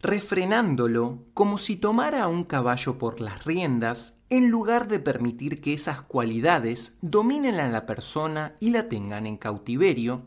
[0.00, 5.74] refrenándolo como si tomara a un caballo por las riendas en lugar de permitir que
[5.74, 10.22] esas cualidades dominen a la persona y la tengan en cautiverio,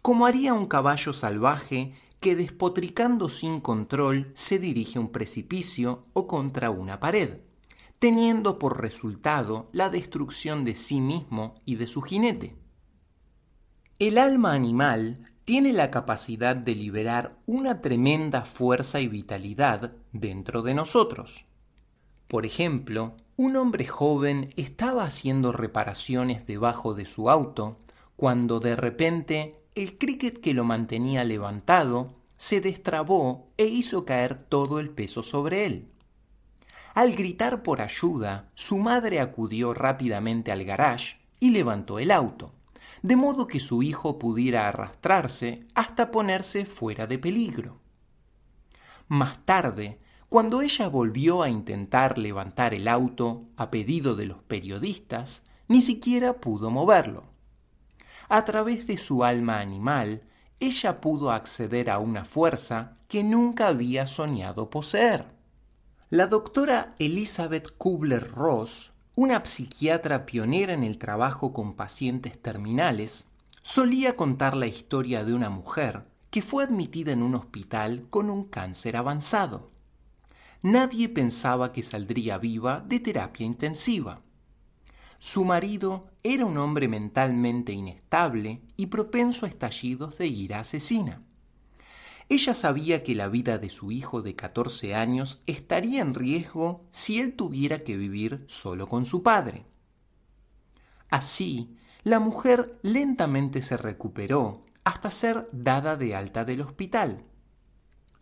[0.00, 6.26] como haría un caballo salvaje que despotricando sin control se dirige a un precipicio o
[6.26, 7.38] contra una pared,
[7.98, 12.56] teniendo por resultado la destrucción de sí mismo y de su jinete.
[13.98, 20.74] El alma animal tiene la capacidad de liberar una tremenda fuerza y vitalidad dentro de
[20.74, 21.46] nosotros.
[22.28, 27.78] Por ejemplo, un hombre joven estaba haciendo reparaciones debajo de su auto
[28.14, 34.80] cuando de repente el cricket que lo mantenía levantado se destrabó e hizo caer todo
[34.80, 35.88] el peso sobre él.
[36.94, 42.52] Al gritar por ayuda, su madre acudió rápidamente al garage y levantó el auto,
[43.02, 47.80] de modo que su hijo pudiera arrastrarse hasta ponerse fuera de peligro.
[49.06, 55.42] Más tarde, cuando ella volvió a intentar levantar el auto a pedido de los periodistas,
[55.68, 57.27] ni siquiera pudo moverlo.
[58.28, 60.22] A través de su alma animal,
[60.60, 65.26] ella pudo acceder a una fuerza que nunca había soñado poseer.
[66.10, 73.26] La doctora Elizabeth Kubler-Ross, una psiquiatra pionera en el trabajo con pacientes terminales,
[73.62, 78.44] solía contar la historia de una mujer que fue admitida en un hospital con un
[78.44, 79.70] cáncer avanzado.
[80.62, 84.20] Nadie pensaba que saldría viva de terapia intensiva.
[85.18, 91.22] Su marido era un hombre mentalmente inestable y propenso a estallidos de ira asesina.
[92.28, 97.18] Ella sabía que la vida de su hijo de 14 años estaría en riesgo si
[97.18, 99.64] él tuviera que vivir solo con su padre.
[101.10, 107.24] Así, la mujer lentamente se recuperó hasta ser dada de alta del hospital.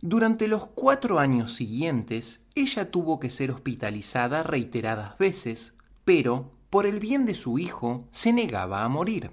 [0.01, 5.75] Durante los cuatro años siguientes, ella tuvo que ser hospitalizada reiteradas veces,
[6.05, 9.31] pero por el bien de su hijo, se negaba a morir.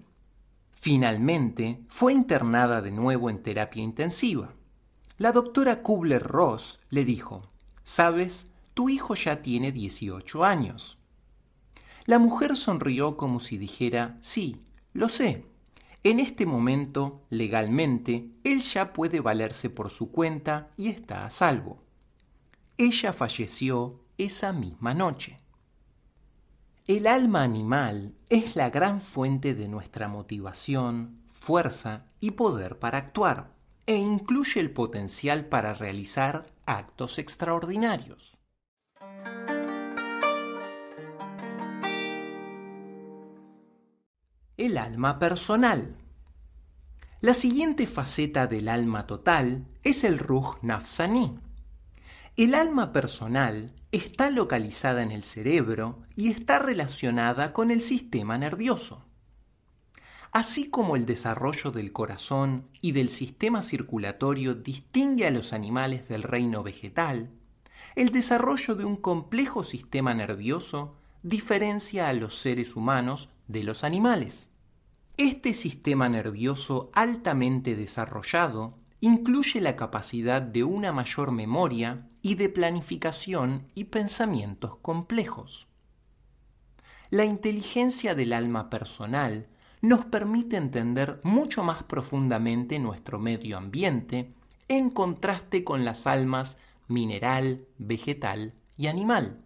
[0.71, 4.53] Finalmente, fue internada de nuevo en terapia intensiva.
[5.17, 7.43] La doctora Kubler-Ross le dijo,
[7.83, 10.99] Sabes, tu hijo ya tiene 18 años.
[12.05, 14.61] La mujer sonrió como si dijera, Sí,
[14.93, 15.47] lo sé.
[16.03, 21.83] En este momento, legalmente, él ya puede valerse por su cuenta y está a salvo.
[22.77, 25.39] Ella falleció esa misma noche.
[26.87, 33.55] El alma animal es la gran fuente de nuestra motivación, fuerza y poder para actuar,
[33.87, 38.37] e incluye el potencial para realizar actos extraordinarios.
[44.59, 45.97] El alma personal.
[47.23, 51.41] La siguiente faceta del alma total es el Ruh Nafsani.
[52.37, 59.05] El alma personal está localizada en el cerebro y está relacionada con el sistema nervioso.
[60.33, 66.25] Así como el desarrollo del corazón y del sistema circulatorio distingue a los animales del
[66.25, 67.31] reino vegetal,
[67.95, 74.51] el desarrollo de un complejo sistema nervioso diferencia a los seres humanos de los animales.
[75.17, 83.69] Este sistema nervioso altamente desarrollado incluye la capacidad de una mayor memoria y de planificación
[83.75, 85.69] y pensamientos complejos.
[87.11, 89.47] La inteligencia del alma personal
[89.83, 94.33] nos permite entender mucho más profundamente nuestro medio ambiente
[94.69, 96.57] en contraste con las almas
[96.89, 99.45] mineral, vegetal y animal.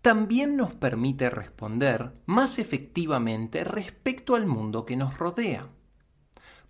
[0.00, 5.68] También nos permite responder más efectivamente respecto al mundo que nos rodea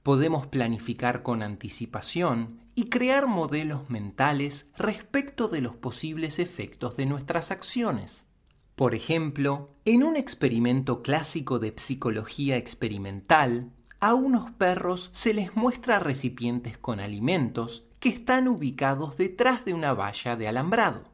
[0.03, 7.51] podemos planificar con anticipación y crear modelos mentales respecto de los posibles efectos de nuestras
[7.51, 8.27] acciones.
[8.75, 15.99] Por ejemplo, en un experimento clásico de psicología experimental, a unos perros se les muestra
[15.99, 21.05] recipientes con alimentos que están ubicados detrás de una valla de alambrado.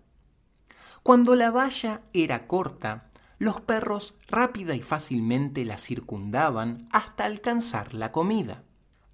[1.03, 8.12] Cuando la valla era corta, los perros rápida y fácilmente la circundaban hasta alcanzar la
[8.12, 8.62] comida.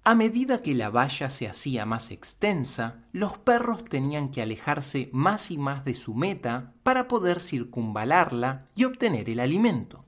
[0.05, 5.49] A medida que la valla se hacía más extensa, los perros tenían que alejarse más
[5.49, 10.03] y más de su meta para poder circunvalarla y obtener el alimento.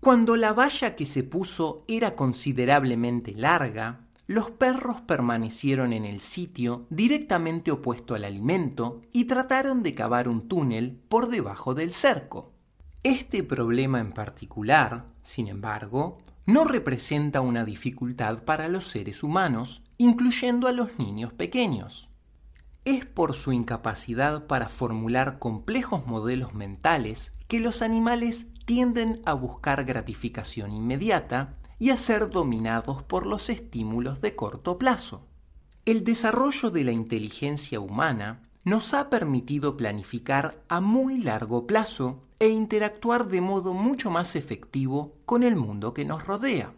[0.00, 6.86] Cuando la valla que se puso era considerablemente larga, los perros permanecieron en el sitio
[6.90, 12.52] directamente opuesto al alimento y trataron de cavar un túnel por debajo del cerco.
[13.04, 16.18] Este problema en particular, sin embargo,
[16.48, 22.08] no representa una dificultad para los seres humanos, incluyendo a los niños pequeños.
[22.86, 29.84] Es por su incapacidad para formular complejos modelos mentales que los animales tienden a buscar
[29.84, 35.28] gratificación inmediata y a ser dominados por los estímulos de corto plazo.
[35.84, 42.48] El desarrollo de la inteligencia humana nos ha permitido planificar a muy largo plazo e
[42.48, 46.74] interactuar de modo mucho más efectivo con el mundo que nos rodea.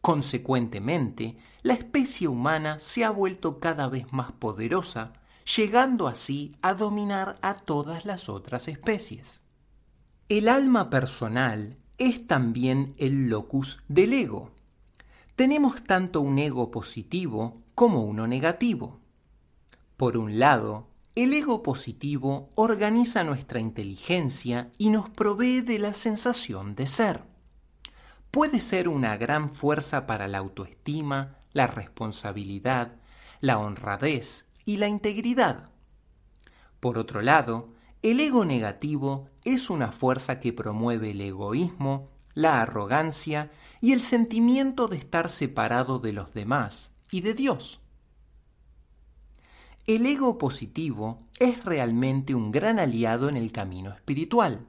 [0.00, 5.12] Consecuentemente, la especie humana se ha vuelto cada vez más poderosa,
[5.56, 9.42] llegando así a dominar a todas las otras especies.
[10.30, 14.50] El alma personal es también el locus del ego.
[15.34, 19.00] Tenemos tanto un ego positivo como uno negativo.
[19.96, 26.74] Por un lado, el ego positivo organiza nuestra inteligencia y nos provee de la sensación
[26.74, 27.22] de ser.
[28.30, 32.96] Puede ser una gran fuerza para la autoestima, la responsabilidad,
[33.40, 35.70] la honradez y la integridad.
[36.80, 37.70] Por otro lado,
[38.02, 44.88] el ego negativo es una fuerza que promueve el egoísmo, la arrogancia y el sentimiento
[44.88, 47.85] de estar separado de los demás y de Dios.
[49.86, 54.66] El ego positivo es realmente un gran aliado en el camino espiritual,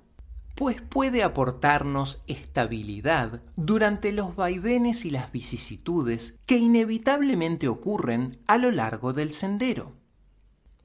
[0.54, 8.70] pues puede aportarnos estabilidad durante los vaivenes y las vicisitudes que inevitablemente ocurren a lo
[8.70, 9.96] largo del sendero.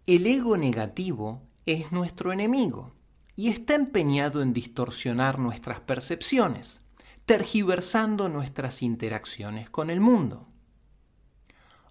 [0.07, 2.95] El ego negativo es nuestro enemigo
[3.37, 6.81] y está empeñado en distorsionar nuestras percepciones,
[7.27, 10.52] tergiversando nuestras interacciones con el mundo.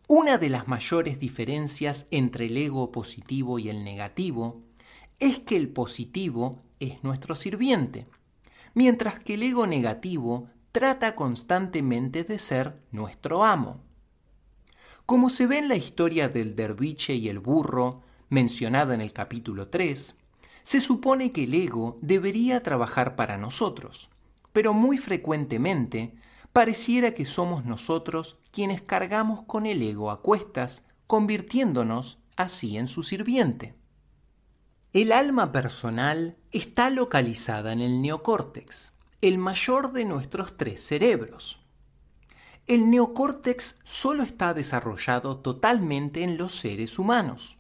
[0.07, 4.61] Una de las mayores diferencias entre el ego positivo y el negativo
[5.19, 8.07] es que el positivo es nuestro sirviente,
[8.73, 13.81] mientras que el ego negativo trata constantemente de ser nuestro amo.
[15.05, 19.67] Como se ve en la historia del derviche y el burro, mencionada en el capítulo
[19.67, 20.15] 3,
[20.63, 24.09] se supone que el ego debería trabajar para nosotros,
[24.53, 26.13] pero muy frecuentemente
[26.53, 33.03] pareciera que somos nosotros quienes cargamos con el ego a cuestas, convirtiéndonos así en su
[33.03, 33.75] sirviente.
[34.93, 41.59] El alma personal está localizada en el neocórtex, el mayor de nuestros tres cerebros.
[42.67, 47.57] El neocórtex solo está desarrollado totalmente en los seres humanos.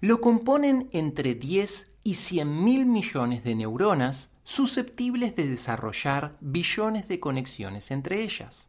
[0.00, 7.18] Lo componen entre 10 y 100 mil millones de neuronas susceptibles de desarrollar billones de
[7.18, 8.68] conexiones entre ellas.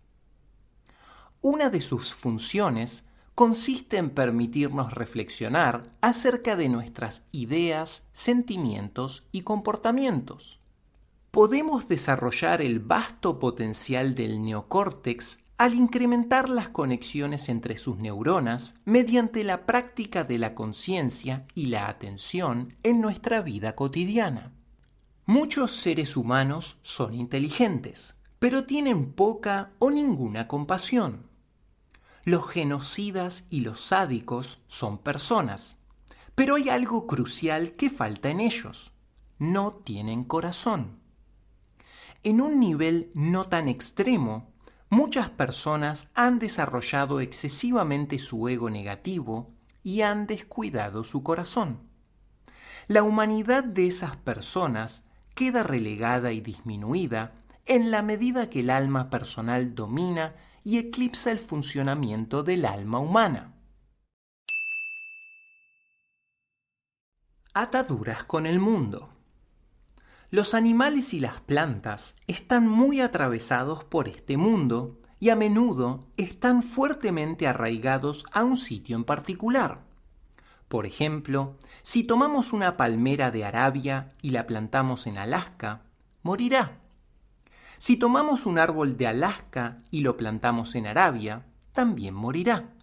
[1.42, 3.06] Una de sus funciones
[3.36, 10.60] consiste en permitirnos reflexionar acerca de nuestras ideas, sentimientos y comportamientos.
[11.32, 19.44] Podemos desarrollar el vasto potencial del neocórtex al incrementar las conexiones entre sus neuronas mediante
[19.44, 24.55] la práctica de la conciencia y la atención en nuestra vida cotidiana.
[25.28, 31.26] Muchos seres humanos son inteligentes, pero tienen poca o ninguna compasión.
[32.26, 35.78] Los genocidas y los sádicos son personas,
[36.36, 38.92] pero hay algo crucial que falta en ellos.
[39.40, 41.00] No tienen corazón.
[42.22, 44.54] En un nivel no tan extremo,
[44.92, 51.80] muchas personas han desarrollado excesivamente su ego negativo y han descuidado su corazón.
[52.88, 55.05] La humanidad de esas personas
[55.36, 61.40] queda relegada y disminuida en la medida que el alma personal domina y eclipsa el
[61.40, 63.54] funcionamiento del alma humana.
[67.54, 69.12] Ataduras con el mundo.
[70.32, 76.64] Los animales y las plantas están muy atravesados por este mundo y a menudo están
[76.64, 79.85] fuertemente arraigados a un sitio en particular.
[80.68, 85.84] Por ejemplo, si tomamos una palmera de Arabia y la plantamos en Alaska,
[86.24, 86.80] morirá.
[87.78, 92.74] Si tomamos un árbol de Alaska y lo plantamos en Arabia, también morirá.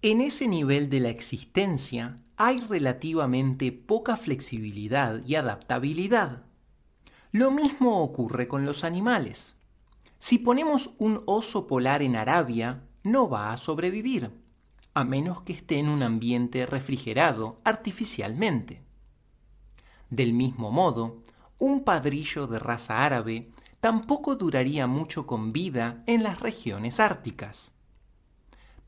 [0.00, 6.44] En ese nivel de la existencia hay relativamente poca flexibilidad y adaptabilidad.
[7.32, 9.56] Lo mismo ocurre con los animales.
[10.18, 14.30] Si ponemos un oso polar en Arabia, no va a sobrevivir
[14.98, 18.82] a menos que esté en un ambiente refrigerado artificialmente.
[20.10, 21.22] Del mismo modo,
[21.58, 23.48] un padrillo de raza árabe
[23.80, 27.70] tampoco duraría mucho con vida en las regiones árticas.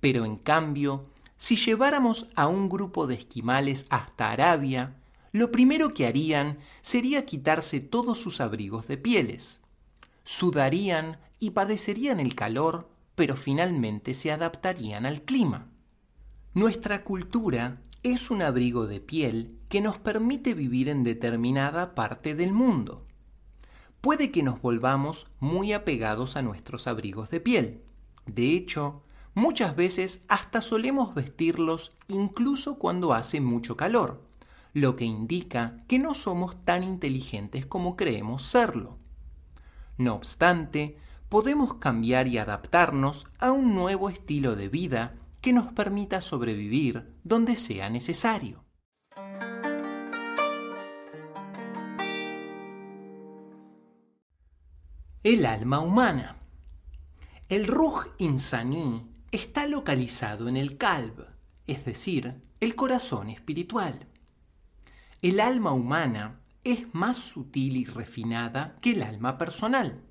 [0.01, 1.07] Pero en cambio,
[1.37, 4.97] si lleváramos a un grupo de esquimales hasta Arabia,
[5.31, 9.61] lo primero que harían sería quitarse todos sus abrigos de pieles.
[10.25, 15.70] Sudarían y padecerían el calor, pero finalmente se adaptarían al clima.
[16.53, 22.51] Nuestra cultura es un abrigo de piel que nos permite vivir en determinada parte del
[22.53, 23.07] mundo.
[24.01, 27.85] Puede que nos volvamos muy apegados a nuestros abrigos de piel.
[28.27, 34.21] De hecho, muchas veces hasta solemos vestirlos incluso cuando hace mucho calor,
[34.73, 38.99] lo que indica que no somos tan inteligentes como creemos serlo.
[39.99, 40.97] No obstante,
[41.29, 47.57] podemos cambiar y adaptarnos a un nuevo estilo de vida que nos permita sobrevivir donde
[47.57, 48.65] sea necesario.
[55.23, 56.37] El alma humana.
[57.49, 61.27] El Ruh Insani está localizado en el Kalb,
[61.67, 64.07] es decir, el corazón espiritual.
[65.21, 70.03] El alma humana es más sutil y refinada que el alma personal.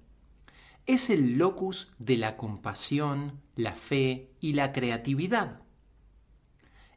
[0.89, 5.61] Es el locus de la compasión, la fe y la creatividad.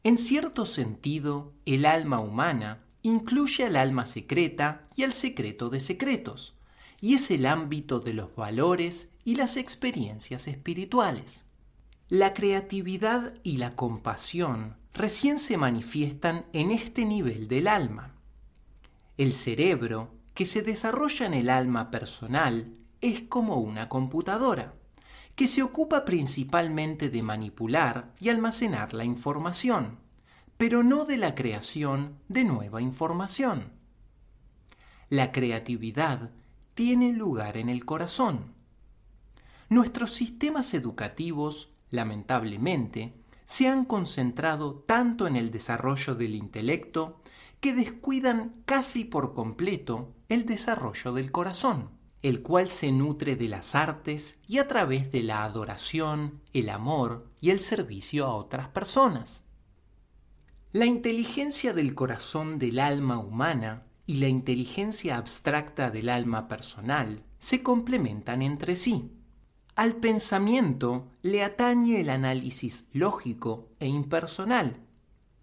[0.03, 6.55] En cierto sentido, el alma humana incluye al alma secreta y al secreto de secretos,
[7.03, 11.45] y es el ámbito de los valores y las experiencias espirituales.
[12.09, 18.15] La creatividad y la compasión recién se manifiestan en este nivel del alma.
[19.19, 24.75] El cerebro, que se desarrolla en el alma personal, es como una computadora,
[25.35, 29.99] que se ocupa principalmente de manipular y almacenar la información,
[30.57, 33.73] pero no de la creación de nueva información.
[35.09, 36.31] La creatividad
[36.75, 38.55] tiene lugar en el corazón.
[39.69, 47.21] Nuestros sistemas educativos, lamentablemente, se han concentrado tanto en el desarrollo del intelecto
[47.61, 51.91] que descuidan casi por completo el desarrollo del corazón,
[52.23, 57.29] el cual se nutre de las artes y a través de la adoración, el amor
[57.41, 59.45] y el servicio a otras personas.
[60.73, 67.63] La inteligencia del corazón del alma humana y la inteligencia abstracta del alma personal se
[67.63, 69.11] complementan entre sí.
[69.75, 74.77] Al pensamiento le atañe el análisis lógico e impersonal.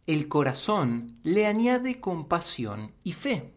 [0.07, 3.53] El corazón le añade compasión y fe.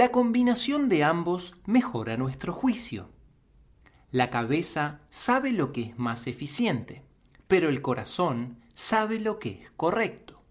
[0.00, 3.10] La combinación de ambos mejora nuestro juicio.
[4.10, 7.04] La cabeza sabe lo que es más eficiente,
[7.48, 10.42] pero el corazón sabe lo que es correcto.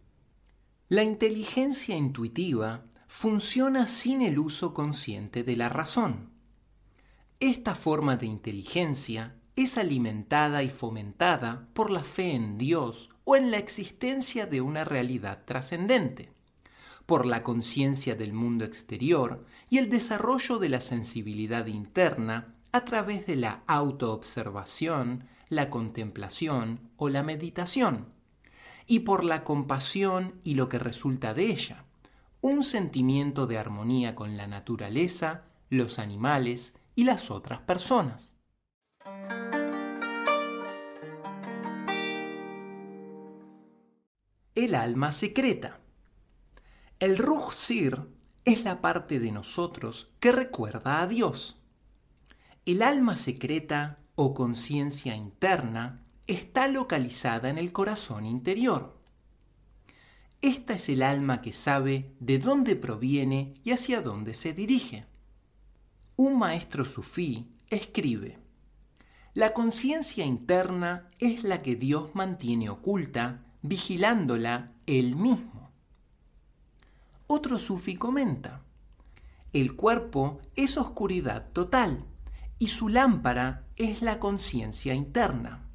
[0.87, 6.29] La inteligencia intuitiva funciona sin el uso consciente de la razón.
[7.39, 13.49] Esta forma de inteligencia es alimentada y fomentada por la fe en Dios o en
[13.49, 16.37] la existencia de una realidad trascendente,
[17.09, 23.25] por la conciencia del mundo exterior y el desarrollo de la sensibilidad interna a través
[23.25, 28.09] de la autoobservación, la contemplación o la meditación,
[28.85, 31.85] y por la compasión y lo que resulta de ella
[32.41, 38.35] un sentimiento de armonía con la naturaleza, los animales y las otras personas.
[44.53, 45.79] El alma secreta.
[46.99, 48.09] El Ruh Sir
[48.43, 51.57] es la parte de nosotros que recuerda a Dios.
[52.65, 58.99] El alma secreta o conciencia interna está localizada en el corazón interior.
[60.41, 65.05] Esta es el alma que sabe de dónde proviene y hacia dónde se dirige.
[66.17, 68.39] Un maestro sufí escribe,
[69.33, 75.68] La conciencia interna es la que Dios mantiene oculta, vigilándola él mismo.
[77.31, 78.63] Otro sufí comenta,
[79.53, 82.03] El cuerpo es oscuridad total
[82.57, 85.69] y su lámpara es la conciencia interna.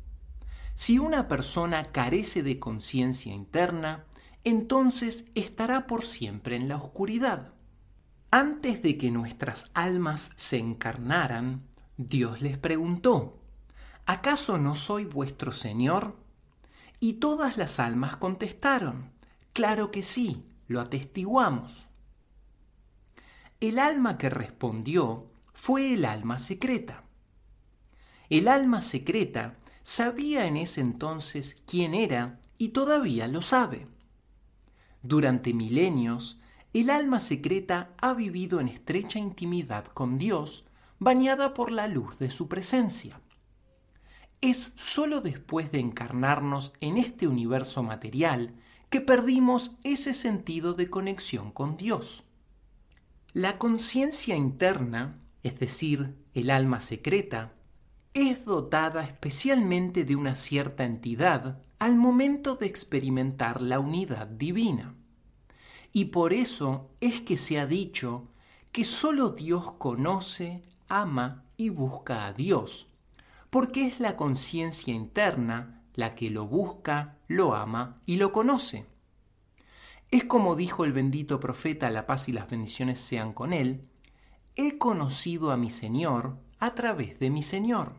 [0.74, 4.04] Si una persona carece de conciencia interna,
[4.42, 7.52] entonces estará por siempre en la oscuridad.
[8.32, 11.62] Antes de que nuestras almas se encarnaran,
[11.96, 13.38] Dios les preguntó,
[14.06, 16.16] ¿acaso no soy vuestro Señor?
[16.98, 19.12] Y todas las almas contestaron,
[19.52, 21.88] claro que sí, lo atestiguamos.
[23.60, 27.04] El alma que respondió fue el alma secreta.
[28.28, 33.86] El alma secreta sabía en ese entonces quién era y todavía lo sabe.
[35.02, 36.40] Durante milenios,
[36.72, 40.66] el alma secreta ha vivido en estrecha intimidad con Dios,
[40.98, 43.20] bañada por la luz de su presencia.
[44.40, 48.54] Es sólo después de encarnarnos en este universo material
[48.94, 52.22] que perdimos ese sentido de conexión con Dios.
[53.32, 57.54] La conciencia interna, es decir, el alma secreta,
[58.12, 64.94] es dotada especialmente de una cierta entidad al momento de experimentar la unidad divina.
[65.92, 68.28] Y por eso es que se ha dicho
[68.70, 72.86] que solo Dios conoce, ama y busca a Dios,
[73.50, 78.86] porque es la conciencia interna la que lo busca, lo ama y lo conoce.
[80.10, 83.88] Es como dijo el bendito profeta, la paz y las bendiciones sean con él,
[84.56, 87.94] he conocido a mi Señor a través de mi Señor.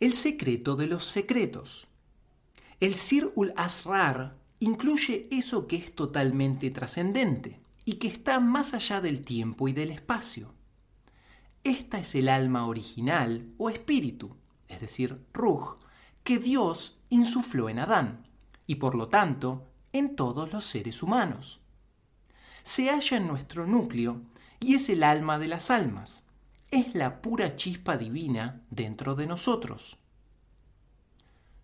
[0.00, 1.86] El secreto de los secretos.
[2.80, 9.00] El Sir ul Asrar incluye eso que es totalmente trascendente y que está más allá
[9.00, 10.52] del tiempo y del espacio.
[11.64, 14.36] Esta es el alma original o espíritu,
[14.68, 15.76] es decir, Ruh,
[16.24, 18.26] que Dios insufló en Adán
[18.66, 21.60] y por lo tanto en todos los seres humanos.
[22.62, 24.22] Se halla en nuestro núcleo
[24.60, 26.24] y es el alma de las almas.
[26.70, 29.98] Es la pura chispa divina dentro de nosotros.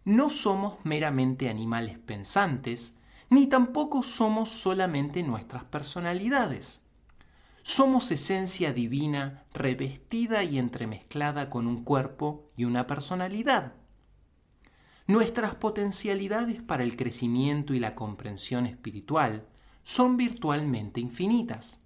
[0.04, 2.94] No somos meramente animales pensantes,
[3.30, 6.82] ni tampoco somos solamente nuestras personalidades.
[7.62, 13.74] Somos esencia divina revestida y entremezclada con un cuerpo y una personalidad.
[15.06, 19.46] Nuestras potencialidades para el crecimiento y la comprensión espiritual
[19.82, 21.80] son virtualmente infinitas.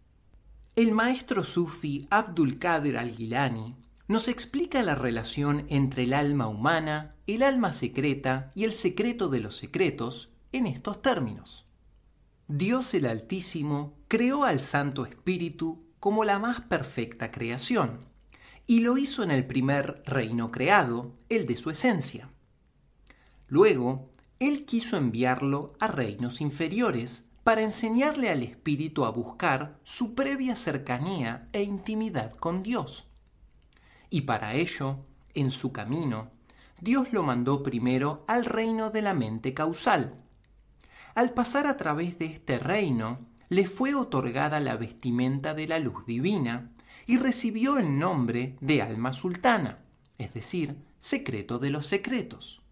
[0.74, 3.76] El maestro sufi Abdul Qadir al-Gilani
[4.08, 9.40] nos explica la relación entre el alma humana, el alma secreta y el secreto de
[9.40, 11.66] los secretos en estos términos.
[12.54, 18.00] Dios el Altísimo creó al Santo Espíritu como la más perfecta creación,
[18.66, 22.28] y lo hizo en el primer reino creado, el de su esencia.
[23.48, 30.54] Luego, Él quiso enviarlo a reinos inferiores para enseñarle al Espíritu a buscar su previa
[30.54, 33.06] cercanía e intimidad con Dios.
[34.10, 34.98] Y para ello,
[35.32, 36.28] en su camino,
[36.82, 40.21] Dios lo mandó primero al reino de la mente causal,
[41.14, 46.06] al pasar a través de este reino, le fue otorgada la vestimenta de la luz
[46.06, 46.70] divina
[47.06, 49.80] y recibió el nombre de alma sultana,
[50.18, 52.62] es decir, secreto de los secretos.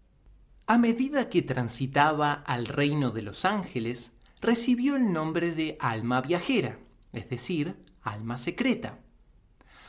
[0.65, 6.79] A medida que transitaba al reino de los ángeles, recibió el nombre de alma viajera,
[7.13, 8.99] es decir, alma secreta.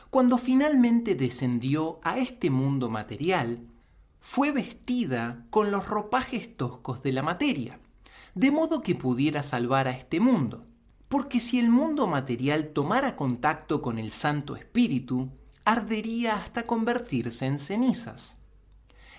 [0.09, 3.67] Cuando finalmente descendió a este mundo material,
[4.19, 7.79] fue vestida con los ropajes toscos de la materia,
[8.35, 10.65] de modo que pudiera salvar a este mundo.
[11.07, 15.29] Porque si el mundo material tomara contacto con el Santo Espíritu,
[15.65, 18.37] ardería hasta convertirse en cenizas.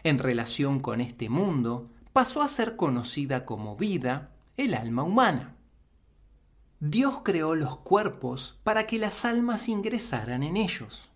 [0.03, 5.57] En relación con este mundo, pasó a ser conocida como vida el alma humana.
[6.81, 11.11] Dios creó los cuerpos para que las almas ingresaran en ellos.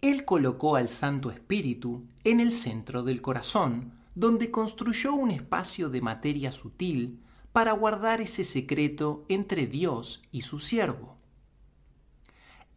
[0.00, 6.00] Él colocó al Santo Espíritu en el centro del corazón, donde construyó un espacio de
[6.00, 7.20] materia sutil
[7.52, 11.18] para guardar ese secreto entre Dios y su siervo.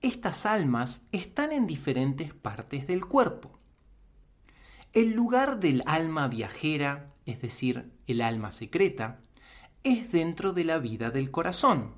[0.01, 3.57] Estas almas están en diferentes partes del cuerpo.
[4.93, 9.21] El lugar del alma viajera, es decir, el alma secreta,
[9.83, 11.95] es dentro de la vida del corazón.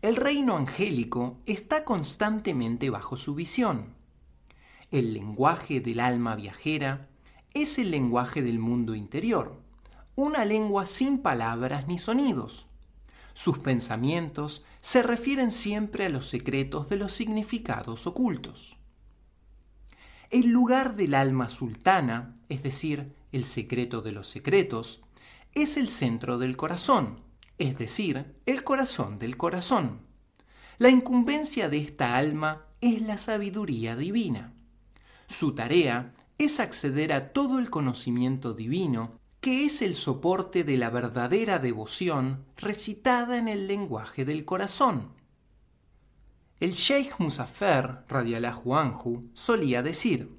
[0.00, 3.94] El reino angélico está constantemente bajo su visión.
[4.90, 7.08] El lenguaje del alma viajera
[7.54, 9.64] es el lenguaje del mundo interior
[10.16, 12.68] una lengua sin palabras ni sonidos.
[13.32, 18.76] Sus pensamientos se refieren siempre a los secretos de los significados ocultos.
[20.30, 25.02] El lugar del alma sultana, es decir, el secreto de los secretos,
[25.52, 27.20] es el centro del corazón,
[27.58, 30.00] es decir, el corazón del corazón.
[30.78, 34.52] La incumbencia de esta alma es la sabiduría divina.
[35.26, 40.88] Su tarea es acceder a todo el conocimiento divino que es el soporte de la
[40.88, 45.12] verdadera devoción recitada en el lenguaje del corazón.
[46.60, 50.38] El Sheikh Musafer, radiallahu anhu, solía decir,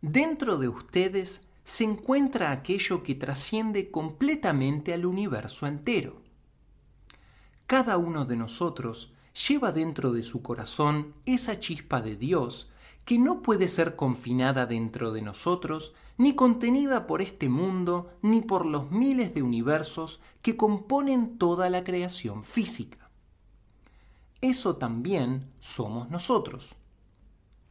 [0.00, 6.20] dentro de ustedes se encuentra aquello que trasciende completamente al universo entero.
[7.66, 9.14] Cada uno de nosotros
[9.48, 12.72] lleva dentro de su corazón esa chispa de Dios
[13.04, 18.64] que no puede ser confinada dentro de nosotros, ni contenida por este mundo, ni por
[18.64, 23.10] los miles de universos que componen toda la creación física.
[24.40, 26.76] Eso también somos nosotros.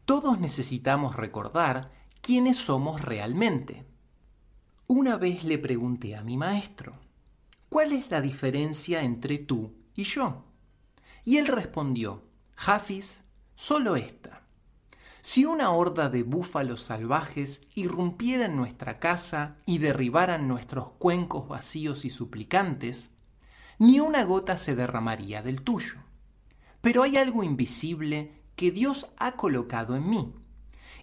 [0.06, 3.86] Todos necesitamos recordar quiénes somos realmente.
[4.88, 6.94] Una vez le pregunté a mi maestro,
[7.70, 10.44] ¿cuál es la diferencia entre tú y yo?
[11.24, 12.22] Y él respondió,
[12.58, 13.22] Hafiz,
[13.56, 14.33] solo esta
[15.24, 22.04] si una horda de búfalos salvajes irrumpiera en nuestra casa y derribaran nuestros cuencos vacíos
[22.04, 23.16] y suplicantes,
[23.80, 25.94] ni una gota se derramaría del tuyo.
[26.82, 30.34] Pero hay algo invisible que Dios ha colocado en mí,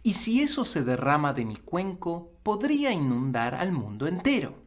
[0.02, 4.62] y si eso se derrama de mi cuenco, podría inundar al mundo entero.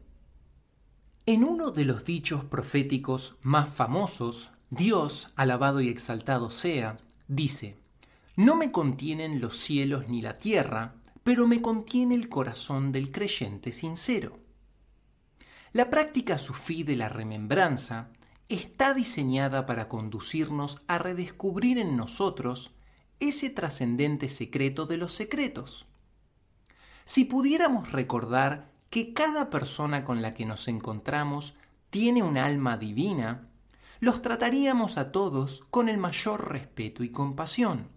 [1.26, 6.98] En uno de los dichos proféticos más famosos, Dios, alabado y exaltado sea,
[7.28, 7.83] dice,
[8.36, 13.72] no me contienen los cielos ni la tierra, pero me contiene el corazón del creyente
[13.72, 14.38] sincero.
[15.72, 18.10] La práctica sufí de la remembranza
[18.48, 22.72] está diseñada para conducirnos a redescubrir en nosotros
[23.20, 25.86] ese trascendente secreto de los secretos.
[27.04, 31.56] Si pudiéramos recordar que cada persona con la que nos encontramos
[31.90, 33.48] tiene un alma divina,
[34.00, 37.93] los trataríamos a todos con el mayor respeto y compasión.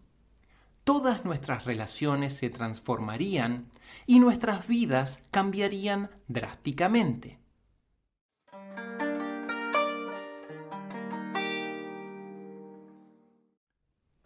[0.87, 3.69] Todas nuestras relaciones se transformarían
[4.05, 7.41] y nuestras vidas cambiarían drásticamente.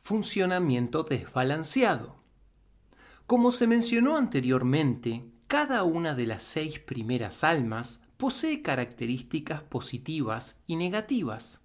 [0.02, 2.18] Funcionamiento desbalanceado.
[3.26, 10.76] Como se mencionó anteriormente, cada una de las seis primeras almas posee características positivas y
[10.76, 11.62] negativas.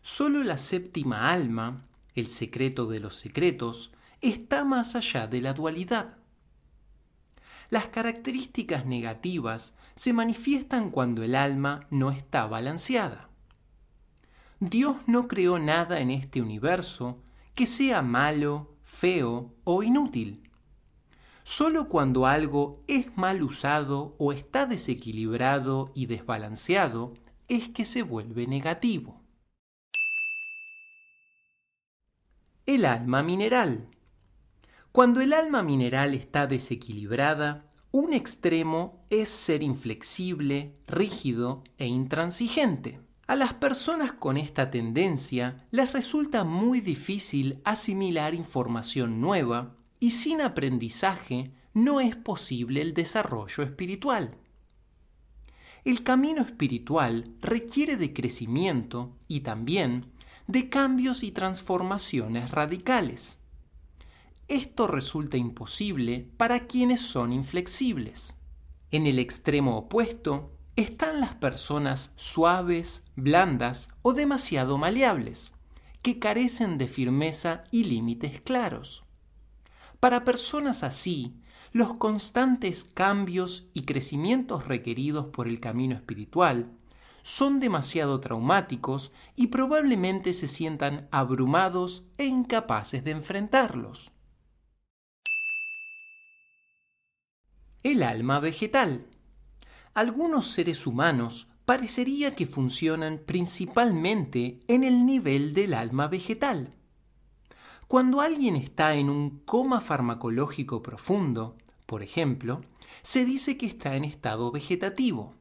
[0.00, 6.18] Solo la séptima alma, el secreto de los secretos, está más allá de la dualidad.
[7.68, 13.28] Las características negativas se manifiestan cuando el alma no está balanceada.
[14.60, 17.22] Dios no creó nada en este universo
[17.54, 20.50] que sea malo, feo o inútil.
[21.42, 27.14] Solo cuando algo es mal usado o está desequilibrado y desbalanceado
[27.48, 29.22] es que se vuelve negativo.
[32.66, 33.88] El alma mineral.
[34.96, 42.98] Cuando el alma mineral está desequilibrada, un extremo es ser inflexible, rígido e intransigente.
[43.26, 50.40] A las personas con esta tendencia les resulta muy difícil asimilar información nueva y sin
[50.40, 54.38] aprendizaje no es posible el desarrollo espiritual.
[55.84, 60.10] El camino espiritual requiere de crecimiento y también
[60.46, 63.40] de cambios y transformaciones radicales.
[64.48, 68.36] Esto resulta imposible para quienes son inflexibles.
[68.92, 75.52] En el extremo opuesto, están las personas suaves, blandas o demasiado maleables,
[76.02, 79.04] que carecen de firmeza y límites claros.
[79.98, 81.34] Para personas así,
[81.72, 86.70] los constantes cambios y crecimientos requeridos por el camino espiritual
[87.22, 94.12] son demasiado traumáticos y probablemente se sientan abrumados e incapaces de enfrentarlos.
[97.82, 99.06] El alma vegetal
[99.96, 106.74] algunos seres humanos parecería que funcionan principalmente en el nivel del alma vegetal.
[107.88, 111.56] Cuando alguien está en un coma farmacológico profundo,
[111.86, 112.60] por ejemplo,
[113.00, 115.32] se dice que está en estado vegetativo,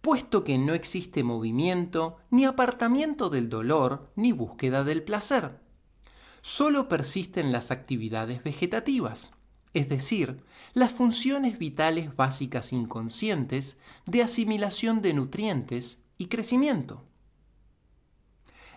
[0.00, 5.60] puesto que no existe movimiento, ni apartamiento del dolor, ni búsqueda del placer.
[6.40, 9.30] Solo persisten las actividades vegetativas
[9.74, 10.44] es decir,
[10.74, 17.04] las funciones vitales básicas inconscientes de asimilación de nutrientes y crecimiento.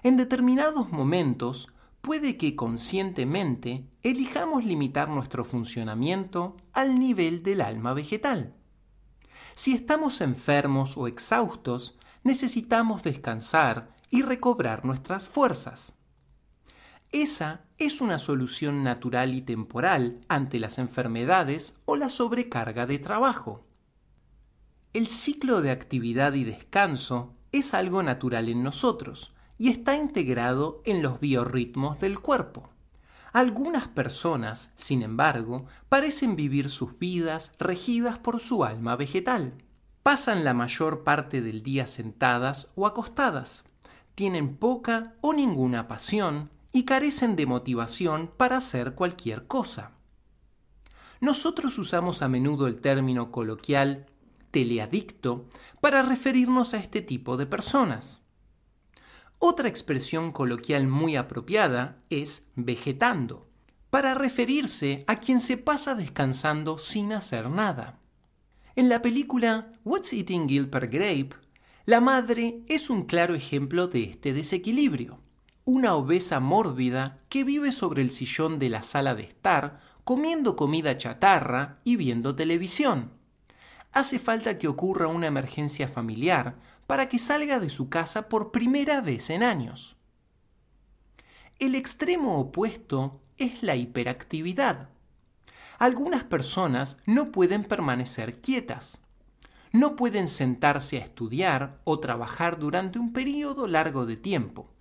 [0.04, 1.70] En determinados momentos
[2.02, 8.54] puede que conscientemente elijamos limitar nuestro funcionamiento al nivel del alma vegetal.
[9.56, 15.98] Si estamos enfermos o exhaustos, necesitamos descansar y recobrar nuestras fuerzas.
[17.12, 23.66] Esa es una solución natural y temporal ante las enfermedades o la sobrecarga de trabajo.
[24.94, 31.02] El ciclo de actividad y descanso es algo natural en nosotros y está integrado en
[31.02, 32.70] los biorritmos del cuerpo.
[33.34, 39.54] Algunas personas, sin embargo, parecen vivir sus vidas regidas por su alma vegetal.
[40.04, 43.66] Pasan la mayor parte del día sentadas o acostadas.
[44.16, 49.94] Tienen poca o ninguna pasión y carecen de motivación para hacer cualquier cosa.
[51.22, 54.08] Nosotros usamos a menudo el término coloquial
[54.52, 55.48] teleadicto
[55.80, 58.24] para referirnos a este tipo de personas.
[59.40, 63.48] Otra expresión coloquial muy apropiada es vegetando,
[63.90, 68.02] para referirse a quien se pasa descansando sin hacer nada.
[68.76, 71.38] En la película What's Eating Gilbert Grape,
[71.86, 75.24] la madre es un claro ejemplo de este desequilibrio
[75.68, 80.96] una obesa mórbida que vive sobre el sillón de la sala de estar, comiendo comida
[80.96, 83.12] chatarra y viendo televisión.
[83.92, 86.56] Hace falta que ocurra una emergencia familiar
[86.86, 89.98] para que salga de su casa por primera vez en años.
[91.58, 94.90] El extremo opuesto es la hiperactividad.
[95.80, 99.02] Algunas personas no pueden permanecer quietas.
[99.72, 104.75] No pueden sentarse a estudiar o trabajar durante un periodo largo de tiempo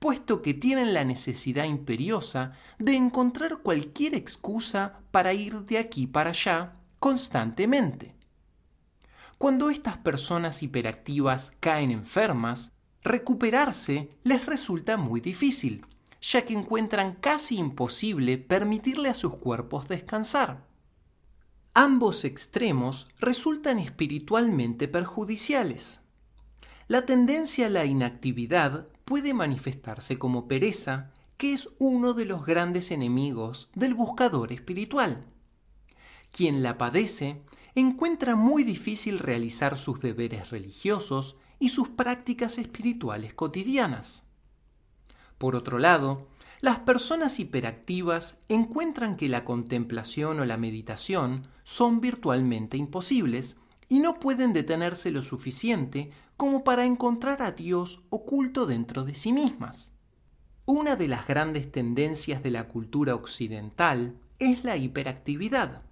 [0.00, 6.30] puesto que tienen la necesidad imperiosa de encontrar cualquier excusa para ir de aquí para
[6.30, 8.16] allá constantemente.
[9.38, 12.72] Cuando estas personas hiperactivas caen enfermas,
[13.02, 15.86] recuperarse les resulta muy difícil,
[16.20, 20.66] ya que encuentran casi imposible permitirle a sus cuerpos descansar.
[21.74, 26.00] Ambos extremos resultan espiritualmente perjudiciales.
[26.88, 32.92] La tendencia a la inactividad puede manifestarse como pereza, que es uno de los grandes
[32.92, 35.26] enemigos del buscador espiritual.
[36.30, 37.42] Quien la padece
[37.74, 44.28] encuentra muy difícil realizar sus deberes religiosos y sus prácticas espirituales cotidianas.
[45.38, 46.28] Por otro lado,
[46.60, 53.56] las personas hiperactivas encuentran que la contemplación o la meditación son virtualmente imposibles
[53.90, 59.34] y no pueden detenerse lo suficiente como para encontrar a Dios oculto dentro de sí
[59.34, 59.92] mismas.
[60.64, 65.82] Una de las grandes tendencias de la cultura occidental es la hiperactividad.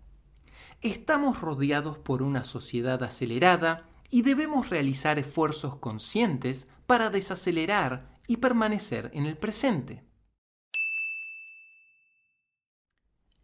[0.80, 9.11] Estamos rodeados por una sociedad acelerada y debemos realizar esfuerzos conscientes para desacelerar y permanecer
[9.12, 10.09] en el presente.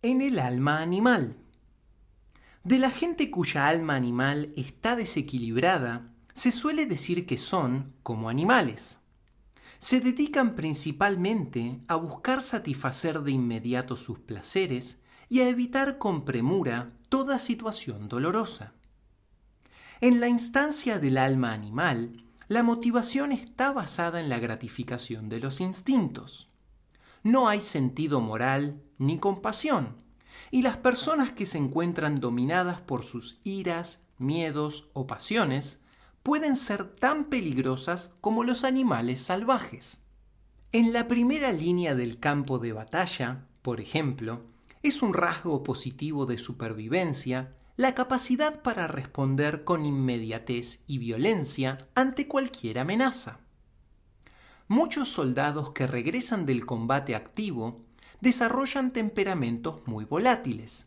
[0.04, 1.43] en el alma animal.
[2.64, 8.98] De la gente cuya alma animal está desequilibrada, se suele decir que son como animales.
[9.78, 16.92] Se dedican principalmente a buscar satisfacer de inmediato sus placeres y a evitar con premura
[17.10, 18.72] toda situación dolorosa.
[20.00, 25.60] En la instancia del alma animal, la motivación está basada en la gratificación de los
[25.60, 26.50] instintos
[27.24, 29.96] no hay sentido moral ni compasión,
[30.54, 35.80] y las personas que se encuentran dominadas por sus iras, miedos o pasiones
[36.22, 40.02] pueden ser tan peligrosas como los animales salvajes.
[40.70, 44.42] En la primera línea del campo de batalla, por ejemplo,
[44.84, 52.28] es un rasgo positivo de supervivencia la capacidad para responder con inmediatez y violencia ante
[52.28, 53.40] cualquier amenaza
[54.68, 57.82] muchos soldados que regresan del combate activo
[58.24, 60.86] desarrollan temperamentos muy volátiles.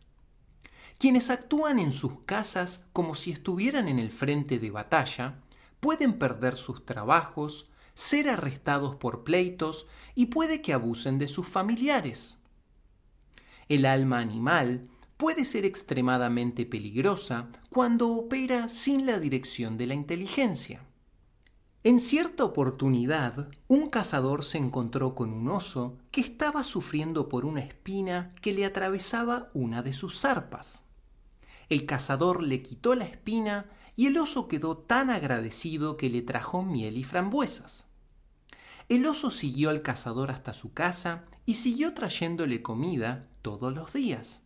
[0.98, 5.40] Quienes actúan en sus casas como si estuvieran en el frente de batalla
[5.78, 9.86] pueden perder sus trabajos, ser arrestados por pleitos
[10.16, 12.38] y puede que abusen de sus familiares.
[13.68, 20.87] El alma animal puede ser extremadamente peligrosa cuando opera sin la dirección de la inteligencia.
[21.88, 27.60] En cierta oportunidad, un cazador se encontró con un oso que estaba sufriendo por una
[27.60, 30.82] espina que le atravesaba una de sus zarpas.
[31.70, 36.60] El cazador le quitó la espina y el oso quedó tan agradecido que le trajo
[36.62, 37.86] miel y frambuesas.
[38.90, 44.42] El oso siguió al cazador hasta su casa y siguió trayéndole comida todos los días.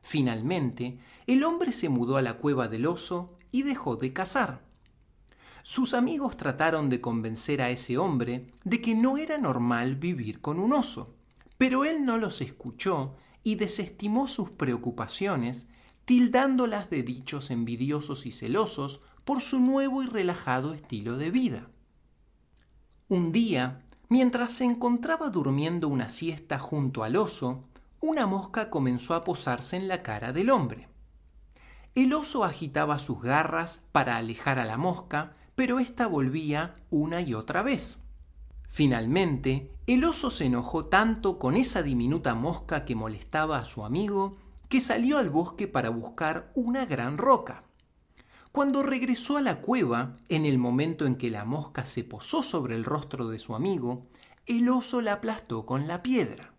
[0.00, 4.71] Finalmente, el hombre se mudó a la cueva del oso y dejó de cazar.
[5.62, 10.58] Sus amigos trataron de convencer a ese hombre de que no era normal vivir con
[10.58, 11.14] un oso,
[11.56, 15.68] pero él no los escuchó y desestimó sus preocupaciones,
[16.04, 21.68] tildándolas de dichos envidiosos y celosos por su nuevo y relajado estilo de vida.
[23.08, 27.64] Un día, mientras se encontraba durmiendo una siesta junto al oso,
[28.00, 30.88] una mosca comenzó a posarse en la cara del hombre.
[31.94, 37.34] El oso agitaba sus garras para alejar a la mosca, pero ésta volvía una y
[37.34, 38.00] otra vez.
[38.68, 44.36] Finalmente, el oso se enojó tanto con esa diminuta mosca que molestaba a su amigo
[44.68, 47.64] que salió al bosque para buscar una gran roca.
[48.52, 52.74] Cuando regresó a la cueva, en el momento en que la mosca se posó sobre
[52.74, 54.06] el rostro de su amigo,
[54.46, 56.54] el oso la aplastó con la piedra.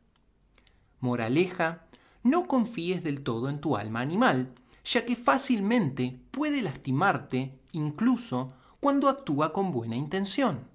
[1.00, 1.88] Moraleja,
[2.22, 8.54] no confíes del todo en tu alma animal, ya que fácilmente puede lastimarte incluso
[8.84, 10.68] cuando actúa con buena intención.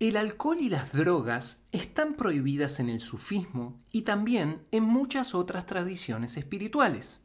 [0.00, 5.64] El alcohol y las drogas están prohibidas en el sufismo y también en muchas otras
[5.64, 7.22] tradiciones espirituales,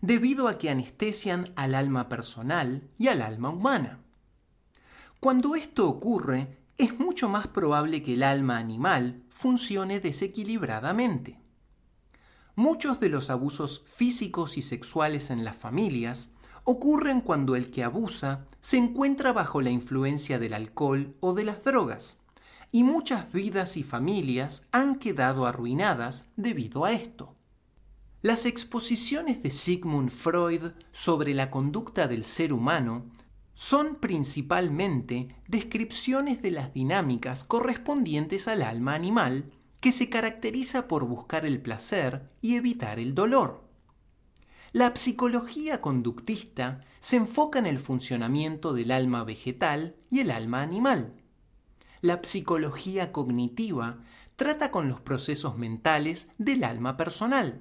[0.00, 4.00] debido a que anestesian al alma personal y al alma humana.
[5.20, 11.38] Cuando esto ocurre, es mucho más probable que el alma animal funcione desequilibradamente.
[12.54, 16.30] Muchos de los abusos físicos y sexuales en las familias
[16.64, 21.62] ocurren cuando el que abusa se encuentra bajo la influencia del alcohol o de las
[21.62, 22.18] drogas,
[22.70, 27.36] y muchas vidas y familias han quedado arruinadas debido a esto.
[28.22, 33.06] Las exposiciones de Sigmund Freud sobre la conducta del ser humano
[33.54, 41.44] son principalmente descripciones de las dinámicas correspondientes al alma animal que se caracteriza por buscar
[41.44, 43.61] el placer y evitar el dolor.
[44.74, 51.12] La psicología conductista se enfoca en el funcionamiento del alma vegetal y el alma animal.
[52.00, 53.98] La psicología cognitiva
[54.34, 57.60] trata con los procesos mentales del alma personal.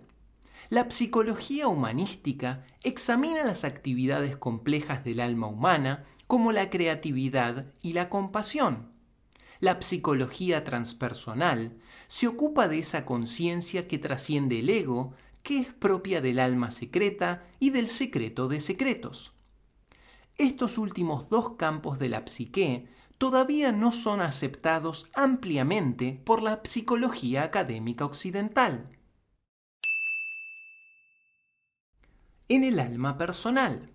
[0.69, 8.07] La psicología humanística examina las actividades complejas del alma humana como la creatividad y la
[8.07, 8.89] compasión.
[9.59, 15.13] La psicología transpersonal se ocupa de esa conciencia que trasciende el ego,
[15.43, 19.33] que es propia del alma secreta y del secreto de secretos.
[20.37, 22.87] Estos últimos dos campos de la psique
[23.17, 28.89] todavía no son aceptados ampliamente por la psicología académica occidental.
[32.49, 33.91] En el alma personal.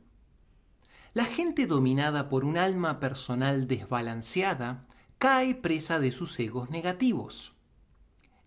[1.13, 4.87] La gente dominada por un alma personal desbalanceada
[5.19, 7.55] cae presa de sus egos negativos.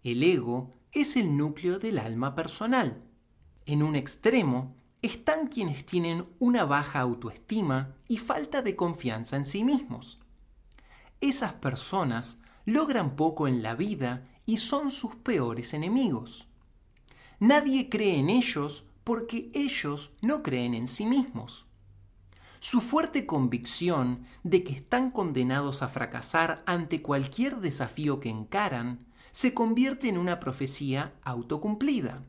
[0.03, 3.03] El ego es el núcleo del alma personal.
[3.65, 9.63] En un extremo están quienes tienen una baja autoestima y falta de confianza en sí
[9.63, 10.19] mismos.
[11.21, 16.47] Esas personas logran poco en la vida y son sus peores enemigos.
[17.39, 21.67] Nadie cree en ellos porque ellos no creen en sí mismos.
[22.59, 29.53] Su fuerte convicción de que están condenados a fracasar ante cualquier desafío que encaran se
[29.53, 32.23] convierte en una profecía autocumplida.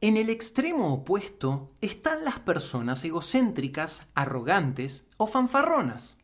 [0.00, 6.18] En el extremo opuesto están las personas egocéntricas, arrogantes o fanfarronas.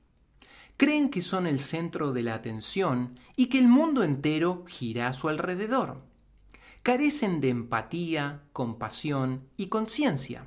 [0.76, 5.12] Creen que son el centro de la atención y que el mundo entero gira a
[5.12, 6.02] su alrededor.
[6.82, 10.46] Carecen de empatía, compasión y conciencia.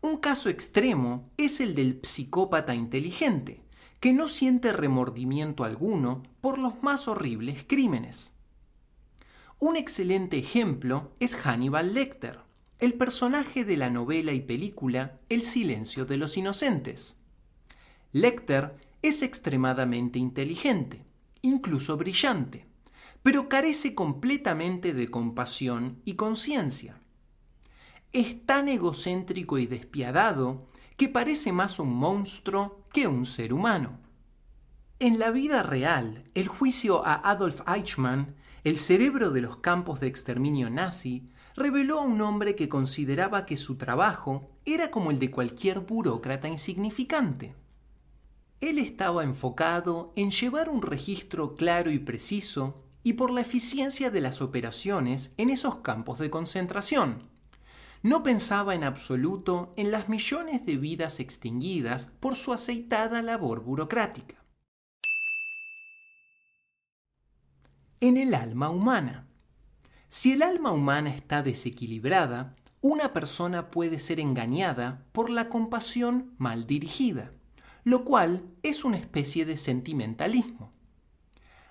[0.00, 3.62] Un caso extremo es el del psicópata inteligente,
[4.00, 8.32] que no siente remordimiento alguno por los más horribles crímenes.
[9.58, 12.40] Un excelente ejemplo es Hannibal Lecter,
[12.78, 17.18] el personaje de la novela y película El silencio de los inocentes.
[18.12, 21.04] Lecter es extremadamente inteligente,
[21.42, 22.66] incluso brillante,
[23.22, 26.98] pero carece completamente de compasión y conciencia.
[28.14, 33.98] Es tan egocéntrico y despiadado que parece más un monstruo que un ser humano.
[34.98, 40.06] En la vida real, el juicio a Adolf Eichmann el cerebro de los campos de
[40.06, 45.30] exterminio nazi reveló a un hombre que consideraba que su trabajo era como el de
[45.30, 47.54] cualquier burócrata insignificante.
[48.60, 54.20] Él estaba enfocado en llevar un registro claro y preciso y por la eficiencia de
[54.20, 57.29] las operaciones en esos campos de concentración.
[58.02, 64.40] No pensaba en absoluto en las millones de vidas extinguidas por su aceitada labor burocrática.
[68.00, 69.26] en el alma humana.
[70.08, 76.66] Si el alma humana está desequilibrada, una persona puede ser engañada por la compasión mal
[76.66, 77.32] dirigida,
[77.84, 80.72] lo cual es una especie de sentimentalismo.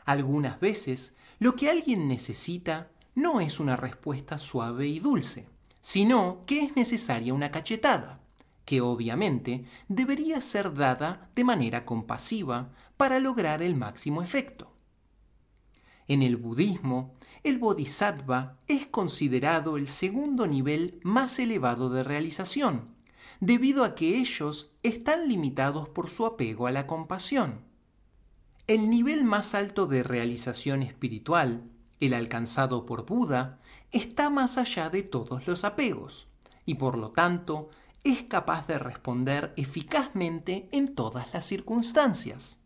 [0.06, 5.48] Algunas veces lo que alguien necesita no es una respuesta suave y dulce,
[5.90, 8.22] sino que es necesaria una cachetada,
[8.64, 14.72] que obviamente debería ser dada de manera compasiva para lograr el máximo efecto.
[16.08, 22.94] En el budismo, el bodhisattva es considerado el segundo nivel más elevado de realización,
[23.40, 27.62] debido a que ellos están limitados por su apego a la compasión.
[28.68, 31.64] El nivel más alto de realización espiritual,
[32.00, 33.60] el alcanzado por Buda,
[33.92, 36.28] está más allá de todos los apegos,
[36.66, 37.70] y por lo tanto
[38.04, 42.62] es capaz de responder eficazmente en todas las circunstancias.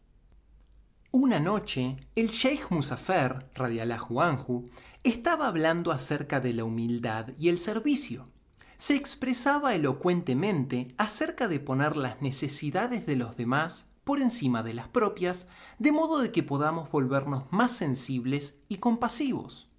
[1.11, 4.69] Una noche, el Sheikh Musafer, radialahu anhu,
[5.03, 8.29] estaba hablando acerca de la humildad y el servicio.
[8.77, 14.87] Se expresaba elocuentemente acerca de poner las necesidades de los demás por encima de las
[14.87, 15.47] propias,
[15.79, 19.72] de modo de que podamos volvernos más sensibles y compasivos.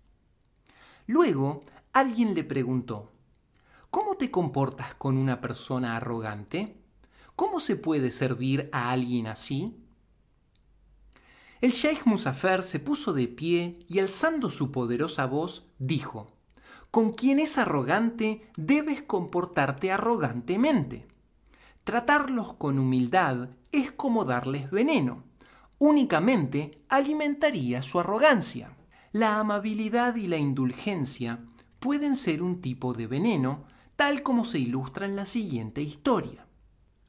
[1.06, 1.62] Luego,
[1.92, 3.12] alguien le preguntó,
[3.90, 6.76] ¿Cómo te comportas con una persona arrogante?
[7.36, 9.76] ¿Cómo se puede servir a alguien así?
[11.60, 16.26] El Sheikh Musafer se puso de pie y alzando su poderosa voz dijo,
[16.90, 21.06] Con quien es arrogante debes comportarte arrogantemente.
[21.84, 25.22] Tratarlos con humildad es como darles veneno.
[25.78, 28.76] Únicamente alimentaría su arrogancia.
[29.14, 31.38] La amabilidad y la indulgencia
[31.78, 33.62] pueden ser un tipo de veneno,
[33.94, 36.48] tal como se ilustra en la siguiente historia.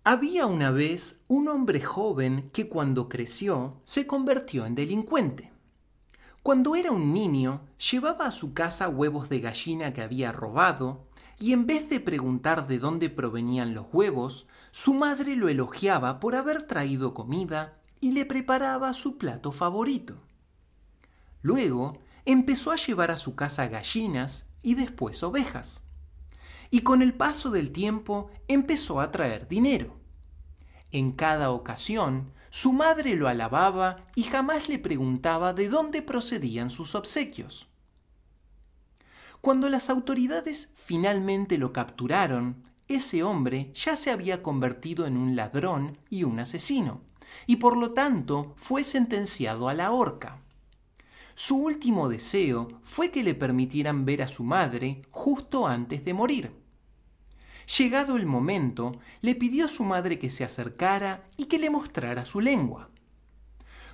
[0.03, 5.51] Había una vez un hombre joven que cuando creció se convirtió en delincuente.
[6.43, 7.61] Cuando era un niño
[7.91, 11.07] llevaba a su casa huevos de gallina que había robado
[11.39, 16.35] y en vez de preguntar de dónde provenían los huevos, su madre lo elogiaba por
[16.35, 20.24] haber traído comida y le preparaba su plato favorito.
[21.45, 25.83] Luego empezó a llevar a su casa gallinas y después ovejas.
[26.71, 29.95] Y con el paso del tiempo empezó a traer dinero.
[30.89, 36.95] En cada ocasión, su madre lo alababa y jamás le preguntaba de dónde procedían sus
[36.95, 37.67] obsequios.
[39.39, 45.99] Cuando las autoridades finalmente lo capturaron, ese hombre ya se había convertido en un ladrón
[46.09, 47.01] y un asesino,
[47.45, 50.41] y por lo tanto fue sentenciado a la horca.
[51.37, 56.55] Su último deseo fue que le permitieran ver a su madre justo antes de morir.
[57.77, 62.23] Llegado el momento, le pidió a su madre que se acercara y que le mostrara
[62.23, 62.89] su lengua.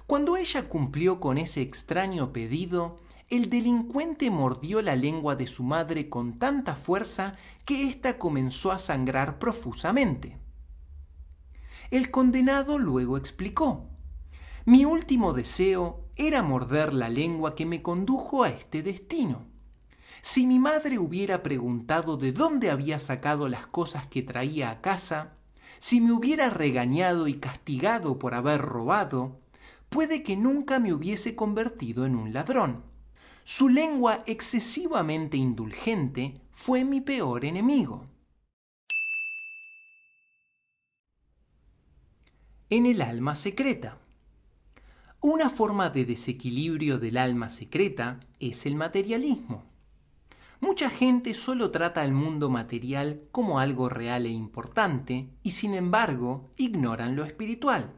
[0.06, 6.10] Cuando ella cumplió con ese extraño pedido, el delincuente mordió la lengua de su madre
[6.10, 10.38] con tanta fuerza que ésta comenzó a sangrar profusamente.
[11.90, 13.88] El condenado luego explicó,
[14.66, 19.46] mi último deseo era morder la lengua que me condujo a este destino.
[20.22, 25.34] Si mi madre hubiera preguntado de dónde había sacado las cosas que traía a casa,
[25.80, 29.40] si me hubiera regañado y castigado por haber robado,
[29.90, 32.84] puede que nunca me hubiese convertido en un ladrón.
[33.44, 38.06] Su lengua excesivamente indulgente fue mi peor enemigo.
[42.70, 44.01] En el alma secreta.
[45.24, 49.64] Una forma de desequilibrio del alma secreta es el materialismo.
[50.60, 56.50] Mucha gente solo trata al mundo material como algo real e importante y sin embargo
[56.58, 57.94] ignoran lo espiritual.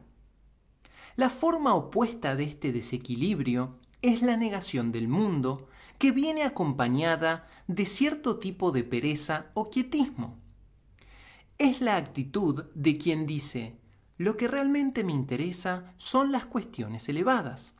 [1.16, 7.86] La forma opuesta de este desequilibrio es la negación del mundo que viene acompañada de
[7.86, 10.36] cierto tipo de pereza o quietismo.
[11.56, 13.78] Es la actitud de quien dice,
[14.16, 17.74] lo que realmente me interesa son las cuestiones elevadas.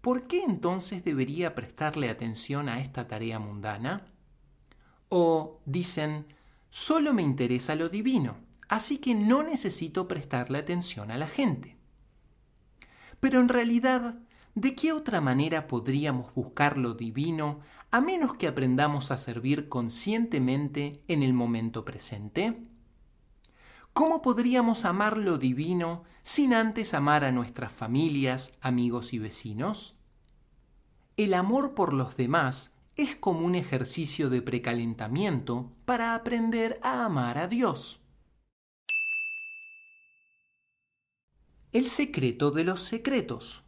[0.00, 4.06] ¿Por qué entonces debería prestarle atención a esta tarea mundana?
[5.08, 6.26] O dicen,
[6.70, 8.38] solo me interesa lo divino,
[8.68, 11.76] así que no necesito prestarle atención a la gente.
[13.18, 14.20] Pero en realidad,
[14.54, 17.60] ¿de qué otra manera podríamos buscar lo divino
[17.90, 22.69] a menos que aprendamos a servir conscientemente en el momento presente?
[23.92, 29.96] ¿Cómo podríamos amar lo divino sin antes amar a nuestras familias, amigos y vecinos?
[31.16, 37.36] El amor por los demás es como un ejercicio de precalentamiento para aprender a amar
[37.38, 38.00] a Dios.
[41.72, 43.62] El secreto de los secretos.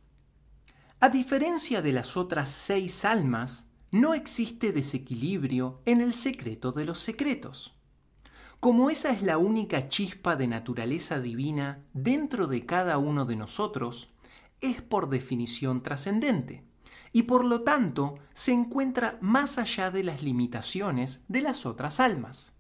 [1.01, 6.99] A diferencia de las otras seis almas, no existe desequilibrio en el secreto de los
[6.99, 7.77] secretos.
[8.63, 14.15] Como esa es la única chispa de naturaleza divina dentro de cada uno de nosotros,
[14.61, 16.63] es por definición trascendente
[17.11, 22.55] y por lo tanto se encuentra más allá de las limitaciones de las otras almas.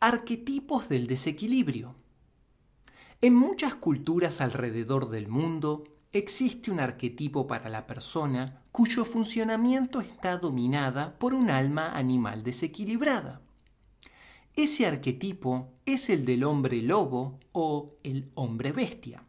[0.00, 1.96] Arquetipos del desequilibrio.
[3.20, 5.82] En muchas culturas alrededor del mundo,
[6.12, 13.42] existe un arquetipo para la persona cuyo funcionamiento está dominada por un alma animal desequilibrada.
[14.56, 19.22] Ese arquetipo es el del hombre lobo o el hombre bestia.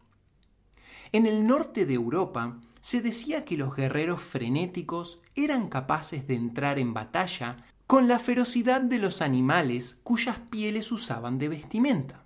[1.12, 6.80] En el norte de Europa se decía que los guerreros frenéticos eran capaces de entrar
[6.80, 7.58] en batalla
[7.88, 12.26] con la ferocidad de los animales cuyas pieles usaban de vestimenta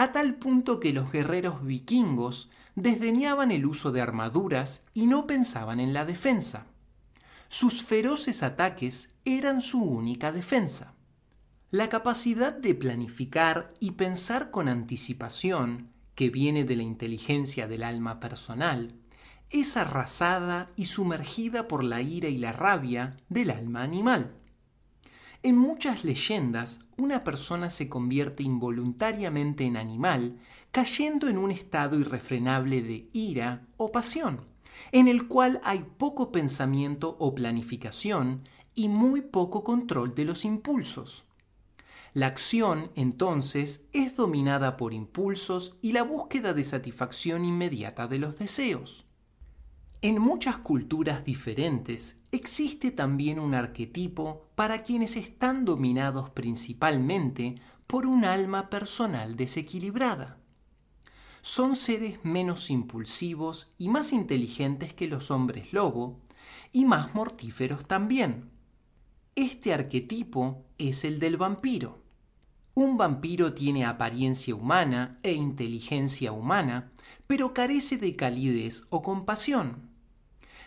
[0.00, 5.80] a tal punto que los guerreros vikingos desdeñaban el uso de armaduras y no pensaban
[5.80, 6.66] en la defensa.
[7.48, 10.94] Sus feroces ataques eran su única defensa.
[11.70, 18.20] La capacidad de planificar y pensar con anticipación, que viene de la inteligencia del alma
[18.20, 18.94] personal,
[19.50, 24.34] es arrasada y sumergida por la ira y la rabia del alma animal.
[25.42, 30.38] En muchas leyendas, una persona se convierte involuntariamente en animal,
[30.72, 34.46] cayendo en un estado irrefrenable de ira o pasión,
[34.92, 38.42] en el cual hay poco pensamiento o planificación
[38.74, 41.24] y muy poco control de los impulsos.
[42.12, 48.38] La acción, entonces, es dominada por impulsos y la búsqueda de satisfacción inmediata de los
[48.38, 49.06] deseos.
[50.02, 57.56] En muchas culturas diferentes existe también un arquetipo para quienes están dominados principalmente
[57.86, 60.39] por un alma personal desequilibrada.
[61.42, 66.18] Son seres menos impulsivos y más inteligentes que los hombres lobo
[66.72, 68.50] y más mortíferos también.
[69.34, 72.02] Este arquetipo es el del vampiro.
[72.74, 76.92] Un vampiro tiene apariencia humana e inteligencia humana,
[77.26, 79.90] pero carece de calidez o compasión.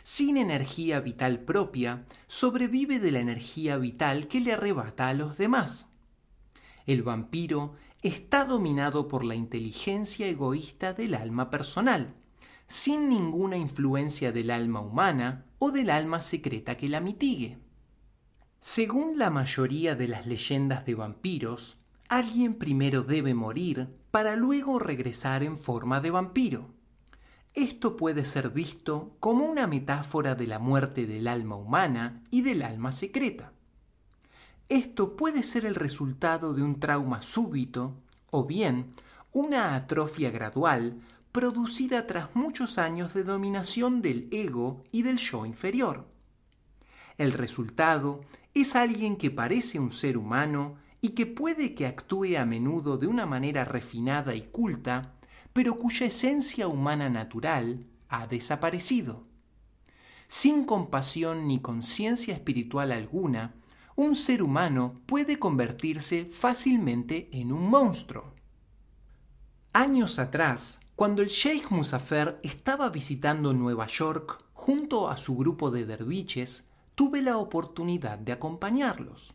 [0.02, 5.88] Sin energía vital propia, sobrevive de la energía vital que le arrebata a los demás.
[6.86, 12.14] El vampiro está dominado por la inteligencia egoísta del alma personal,
[12.68, 17.60] sin ninguna influencia del alma humana o del alma secreta que la mitigue.
[18.60, 21.78] Según la mayoría de las leyendas de vampiros,
[22.10, 26.74] alguien primero debe morir para luego regresar en forma de vampiro.
[27.54, 32.64] Esto puede ser visto como una metáfora de la muerte del alma humana y del
[32.64, 33.53] alma secreta.
[34.70, 37.96] Esto puede ser el resultado de un trauma súbito
[38.32, 38.92] o bien
[39.32, 46.08] una atrofia gradual producida tras muchos años de dominación del ego y del yo inferior.
[47.18, 48.22] El resultado
[48.54, 53.08] es alguien que parece un ser humano y que puede que actúe a menudo de
[53.08, 55.16] una manera refinada y culta,
[55.52, 59.26] pero cuya esencia humana natural ha desaparecido.
[60.28, 63.56] Sin compasión ni conciencia espiritual alguna,
[63.96, 68.34] un ser humano puede convertirse fácilmente en un monstruo.
[69.72, 75.86] Años atrás, cuando el Sheikh Musafer estaba visitando Nueva York junto a su grupo de
[75.86, 79.34] derviches, tuve la oportunidad de acompañarlos.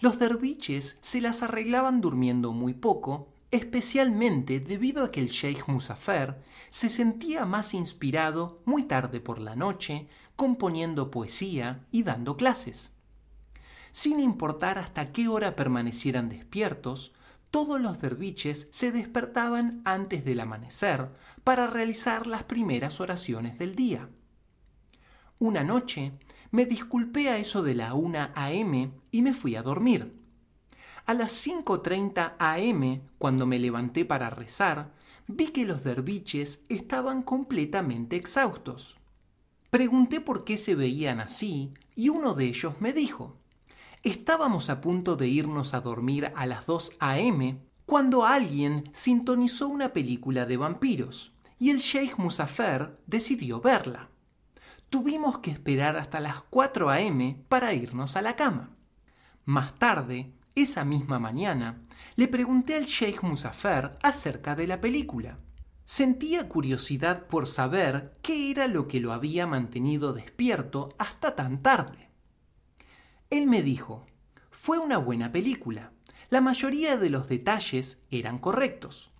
[0.00, 6.42] Los derviches se las arreglaban durmiendo muy poco, especialmente debido a que el Sheikh Musafer
[6.68, 12.93] se sentía más inspirado muy tarde por la noche, componiendo poesía y dando clases.
[13.94, 17.12] Sin importar hasta qué hora permanecieran despiertos,
[17.52, 21.12] todos los derviches se despertaban antes del amanecer
[21.44, 24.08] para realizar las primeras oraciones del día.
[25.38, 26.10] Una noche,
[26.50, 28.90] me disculpé a eso de la 1 a.m.
[29.12, 30.12] y me fui a dormir.
[31.06, 34.92] A las 5.30 am, cuando me levanté para rezar,
[35.28, 38.96] vi que los derviches estaban completamente exhaustos.
[39.70, 43.38] Pregunté por qué se veían así y uno de ellos me dijo,
[44.10, 49.92] estábamos a punto de irnos a dormir a las 2 am cuando alguien sintonizó una
[49.92, 54.10] película de vampiros y el Sheikh Musafer decidió verla
[54.94, 57.36] tuvimos que esperar hasta las 4 a.m.
[57.48, 58.76] para irnos a la cama.
[59.44, 61.82] Más tarde, esa misma mañana,
[62.14, 65.38] le pregunté al Sheikh Musafer acerca de la película.
[65.84, 72.08] Sentía curiosidad por saber qué era lo que lo había mantenido despierto hasta tan tarde.
[73.34, 74.06] Él me dijo,
[74.52, 75.90] fue una buena película.
[76.30, 79.10] La mayoría de los detalles eran correctos.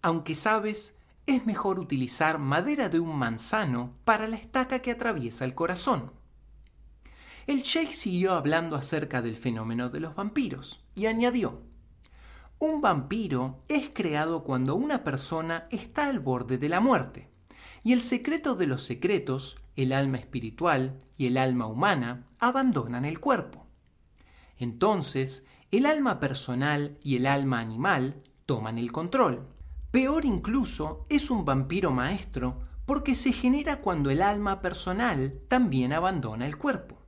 [0.00, 0.96] Aunque sabes,
[1.26, 6.10] es mejor utilizar madera de un manzano para la estaca que atraviesa el corazón.
[7.46, 11.60] El sheikh siguió hablando acerca del fenómeno de los vampiros y añadió,
[12.58, 17.28] un vampiro es creado cuando una persona está al borde de la muerte,
[17.84, 23.20] y el secreto de los secretos, el alma espiritual y el alma humana, abandonan el
[23.20, 23.66] cuerpo.
[24.58, 29.46] Entonces, el alma personal y el alma animal toman el control.
[29.90, 36.46] Peor incluso es un vampiro maestro porque se genera cuando el alma personal también abandona
[36.46, 36.98] el cuerpo.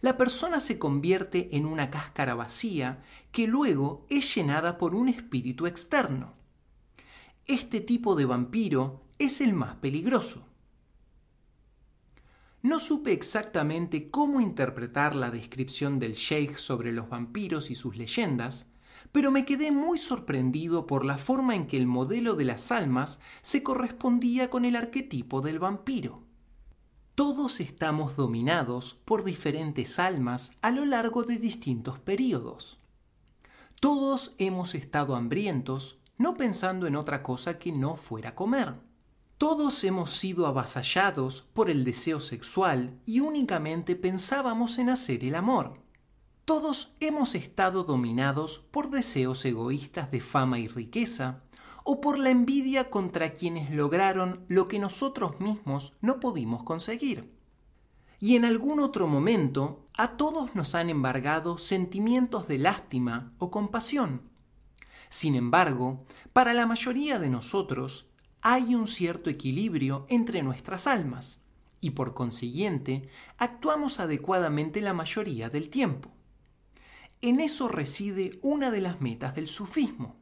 [0.00, 3.02] La persona se convierte en una cáscara vacía
[3.32, 6.32] que luego es llenada por un espíritu externo.
[7.46, 10.46] Este tipo de vampiro es el más peligroso.
[12.62, 18.70] No supe exactamente cómo interpretar la descripción del Sheikh sobre los vampiros y sus leyendas,
[19.12, 23.20] pero me quedé muy sorprendido por la forma en que el modelo de las almas
[23.42, 26.22] se correspondía con el arquetipo del vampiro.
[27.14, 32.78] Todos estamos dominados por diferentes almas a lo largo de distintos períodos.
[33.80, 38.89] Todos hemos estado hambrientos, no pensando en otra cosa que no fuera comer.
[39.40, 45.80] Todos hemos sido avasallados por el deseo sexual y únicamente pensábamos en hacer el amor.
[46.44, 51.42] Todos hemos estado dominados por deseos egoístas de fama y riqueza,
[51.84, 57.32] o por la envidia contra quienes lograron lo que nosotros mismos no pudimos conseguir.
[58.18, 64.20] Y en algún otro momento a todos nos han embargado sentimientos de lástima o compasión.
[65.08, 66.04] Sin embargo,
[66.34, 68.09] para la mayoría de nosotros
[68.42, 71.40] hay un cierto equilibrio entre nuestras almas,
[71.80, 73.08] y por consiguiente
[73.38, 76.10] actuamos adecuadamente la mayoría del tiempo.
[77.22, 80.16] En eso reside una de las metas del sufismo,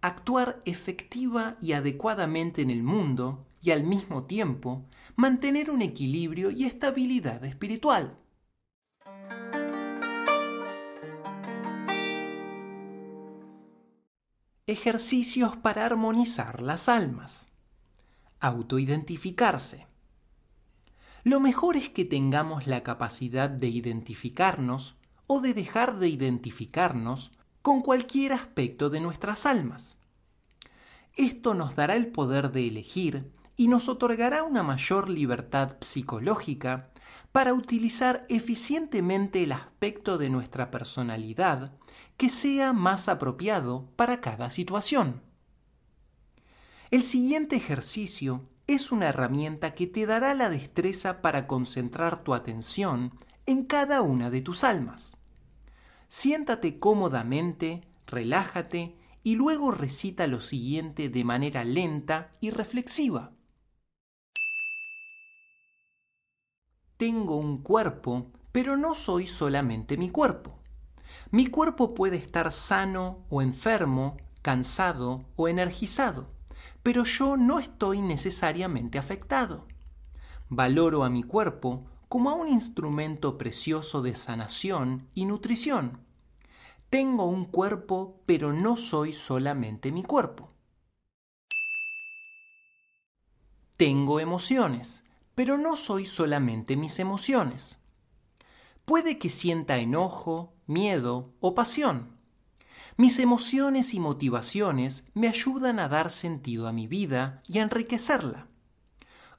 [0.00, 4.84] actuar efectiva y adecuadamente en el mundo y al mismo tiempo
[5.16, 8.18] mantener un equilibrio y estabilidad espiritual.
[14.68, 17.46] Ejercicios para armonizar las almas.
[18.40, 19.86] Autoidentificarse.
[21.22, 24.96] Lo mejor es que tengamos la capacidad de identificarnos
[25.28, 27.30] o de dejar de identificarnos
[27.62, 29.98] con cualquier aspecto de nuestras almas.
[31.14, 36.90] Esto nos dará el poder de elegir y nos otorgará una mayor libertad psicológica
[37.30, 41.70] para utilizar eficientemente el aspecto de nuestra personalidad
[42.16, 45.22] que sea más apropiado para cada situación.
[46.90, 53.12] El siguiente ejercicio es una herramienta que te dará la destreza para concentrar tu atención
[53.44, 55.16] en cada una de tus almas.
[56.08, 63.32] Siéntate cómodamente, relájate y luego recita lo siguiente de manera lenta y reflexiva.
[66.96, 70.60] Tengo un cuerpo, pero no soy solamente mi cuerpo.
[71.30, 76.30] Mi cuerpo puede estar sano o enfermo, cansado o energizado,
[76.82, 79.66] pero yo no estoy necesariamente afectado.
[80.48, 85.98] Valoro a mi cuerpo como a un instrumento precioso de sanación y nutrición.
[86.90, 90.52] Tengo un cuerpo, pero no soy solamente mi cuerpo.
[93.76, 95.02] Tengo emociones,
[95.34, 97.82] pero no soy solamente mis emociones.
[98.84, 102.16] Puede que sienta enojo, miedo o pasión.
[102.96, 108.48] Mis emociones y motivaciones me ayudan a dar sentido a mi vida y a enriquecerla.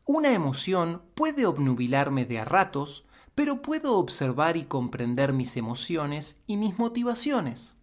[0.06, 6.58] Una emoción puede obnubilarme de a ratos, pero puedo observar y comprender mis emociones y
[6.58, 7.76] mis motivaciones.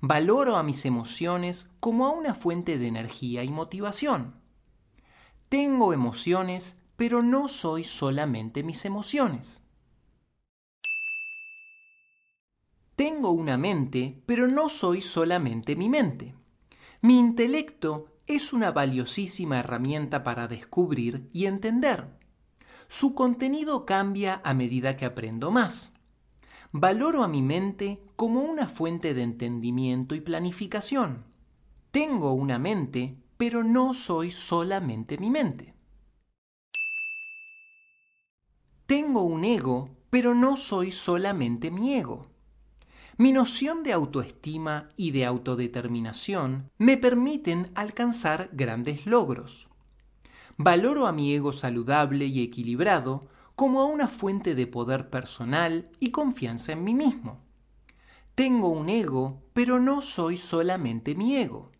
[0.00, 4.34] Valoro a mis emociones como a una fuente de energía y motivación.
[5.48, 9.62] Tengo emociones pero no soy solamente mis emociones.
[12.98, 16.34] Tengo una mente, pero no soy solamente mi mente.
[17.00, 22.18] Mi intelecto es una valiosísima herramienta para descubrir y entender.
[22.88, 25.92] Su contenido cambia a medida que aprendo más.
[26.72, 31.22] Valoro a mi mente como una fuente de entendimiento y planificación.
[31.92, 35.72] Tengo una mente, pero no soy solamente mi mente.
[38.86, 42.27] Tengo un ego, pero no soy solamente mi ego.
[43.20, 49.68] Mi noción de autoestima y de autodeterminación me permiten alcanzar grandes logros.
[50.56, 53.26] Valoro a mi ego saludable y equilibrado
[53.56, 57.44] como a una fuente de poder personal y confianza en mí mismo.
[58.36, 61.72] Tengo un ego, pero no soy solamente mi ego.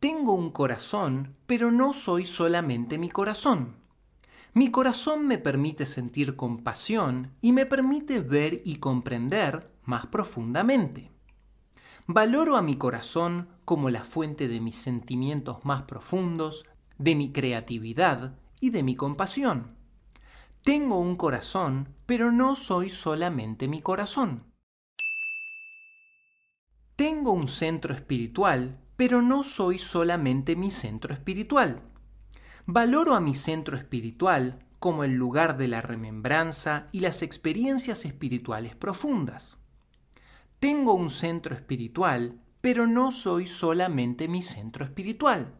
[0.00, 3.79] Tengo un corazón, pero no soy solamente mi corazón.
[4.52, 11.10] Mi corazón me permite sentir compasión y me permite ver y comprender más profundamente.
[12.06, 16.66] Valoro a mi corazón como la fuente de mis sentimientos más profundos,
[16.98, 19.76] de mi creatividad y de mi compasión.
[20.64, 24.42] Tengo un corazón, pero no soy solamente mi corazón.
[26.96, 31.89] Tengo un centro espiritual, pero no soy solamente mi centro espiritual.
[32.72, 38.76] Valoro a mi centro espiritual como el lugar de la remembranza y las experiencias espirituales
[38.76, 39.58] profundas.
[40.60, 45.52] Tengo un centro espiritual, pero no soy solamente mi centro espiritual.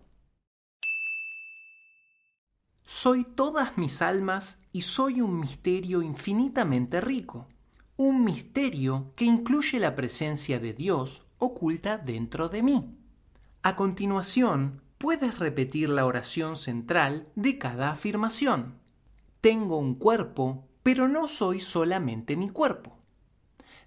[2.85, 7.49] Soy todas mis almas y soy un misterio infinitamente rico,
[7.97, 12.97] un misterio que incluye la presencia de Dios oculta dentro de mí.
[13.65, 18.75] A continuación, puedes repetir la oración central de cada afirmación.
[19.41, 22.99] Tengo un cuerpo, pero no soy solamente mi cuerpo.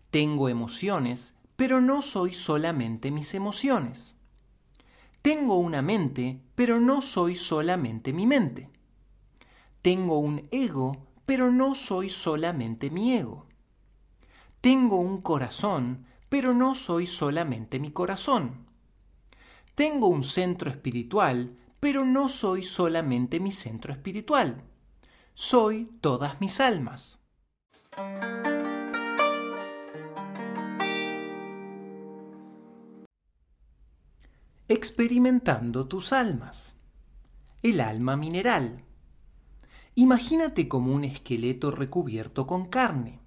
[0.09, 4.15] Tengo emociones, pero no soy solamente mis emociones.
[5.21, 8.71] Tengo una mente, pero no soy solamente mi mente.
[9.83, 13.45] Tengo un ego, pero no soy solamente mi ego.
[14.61, 18.62] Tengo un corazón, pero no soy solamente mi corazón.
[19.75, 24.63] Tengo un centro espiritual, pero no soy solamente mi centro espiritual.
[25.33, 27.19] Soy todas mis almas.
[34.67, 36.79] Experimentando tus almas.
[37.63, 38.83] El alma mineral.
[39.95, 43.21] Imagínate como un esqueleto recubierto con carne.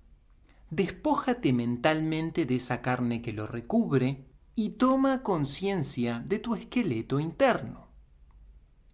[0.70, 4.26] Despójate mentalmente de esa carne que lo recubre
[4.59, 7.89] y toma conciencia de tu esqueleto interno.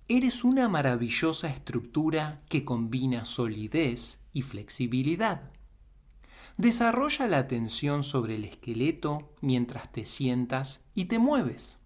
[0.08, 5.52] Eres una maravillosa estructura que combina solidez y flexibilidad.
[6.58, 11.78] Desarrolla la atención sobre el esqueleto mientras te sientas y te mueves.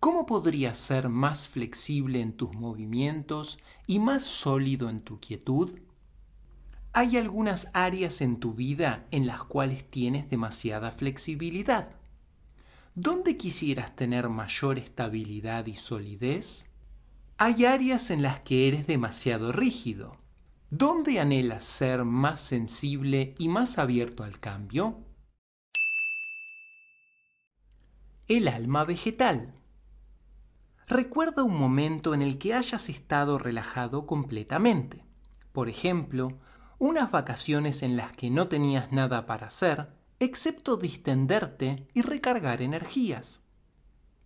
[0.00, 5.78] ¿Cómo podrías ser más flexible en tus movimientos y más sólido en tu quietud?
[6.94, 11.97] Hay algunas áreas en tu vida en las cuales tienes demasiada flexibilidad.
[13.00, 16.66] ¿Dónde quisieras tener mayor estabilidad y solidez?
[17.36, 20.16] Hay áreas en las que eres demasiado rígido.
[20.70, 24.98] ¿Dónde anhelas ser más sensible y más abierto al cambio?
[28.26, 29.54] El alma vegetal.
[30.88, 35.04] Recuerda un momento en el que hayas estado relajado completamente.
[35.52, 36.36] Por ejemplo,
[36.80, 43.40] unas vacaciones en las que no tenías nada para hacer, excepto distenderte y recargar energías.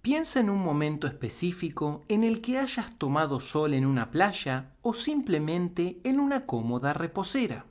[0.01, 4.95] Piensa en un momento específico en el que hayas tomado sol en una playa o
[4.95, 7.67] simplemente en una cómoda reposera.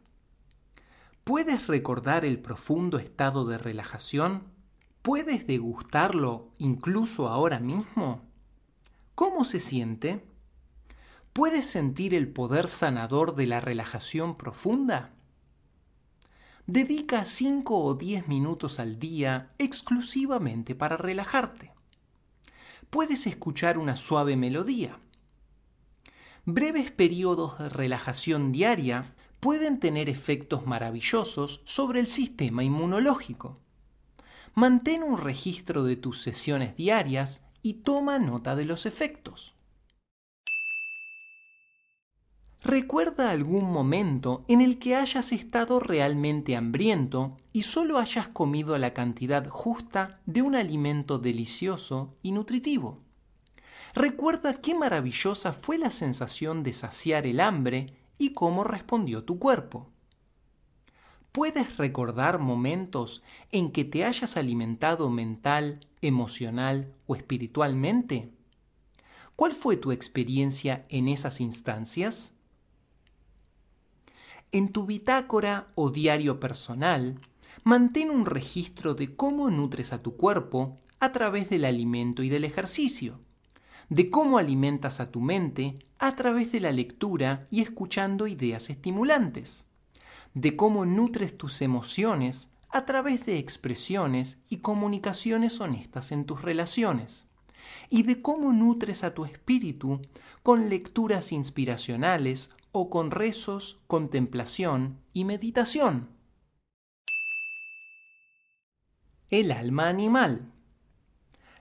[1.24, 4.44] ¿Puedes recordar el profundo estado de relajación?
[5.02, 8.22] ¿Puedes degustarlo incluso ahora mismo?
[9.16, 10.26] ¿Cómo se siente?
[11.34, 15.12] ¿Puedes sentir el poder sanador de la relajación profunda?
[16.72, 21.74] Dedica 5 o 10 minutos al día exclusivamente para relajarte.
[22.90, 24.98] Puedes escuchar una suave melodía.
[26.46, 33.60] Breves periodos de relajación diaria pueden tener efectos maravillosos sobre el sistema inmunológico.
[34.54, 39.56] Mantén un registro de tus sesiones diarias y toma nota de los efectos.
[42.64, 48.94] Recuerda algún momento en el que hayas estado realmente hambriento y solo hayas comido la
[48.94, 53.00] cantidad justa de un alimento delicioso y nutritivo.
[53.96, 59.90] Recuerda qué maravillosa fue la sensación de saciar el hambre y cómo respondió tu cuerpo.
[61.32, 68.30] ¿Puedes recordar momentos en que te hayas alimentado mental, emocional o espiritualmente?
[69.36, 72.34] ¿Cuál fue tu experiencia en esas instancias?
[74.54, 77.20] En tu bitácora o diario personal,
[77.64, 82.44] mantén un registro de cómo nutres a tu cuerpo a través del alimento y del
[82.44, 83.20] ejercicio,
[83.88, 89.68] de cómo alimentas a tu mente a través de la lectura y escuchando ideas estimulantes,
[90.34, 97.28] de cómo nutres tus emociones a través de expresiones y comunicaciones honestas en tus relaciones,
[97.90, 100.02] y de cómo nutres a tu espíritu
[100.44, 106.10] con lecturas inspiracionales o con rezos, contemplación y meditación.
[109.30, 110.52] El alma animal.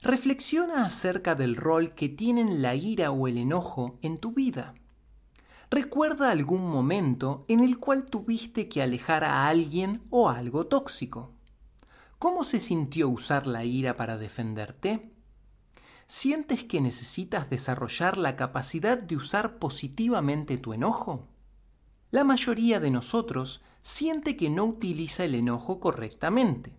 [0.02, 4.74] Reflexiona acerca del rol que tienen la ira o el enojo en tu vida.
[5.70, 11.32] Recuerda algún momento en el cual tuviste que alejar a alguien o algo tóxico.
[12.18, 15.12] ¿Cómo se sintió usar la ira para defenderte?
[16.12, 21.28] ¿Sientes que necesitas desarrollar la capacidad de usar positivamente tu enojo?
[22.10, 26.76] La mayoría de nosotros siente que no utiliza el enojo correctamente,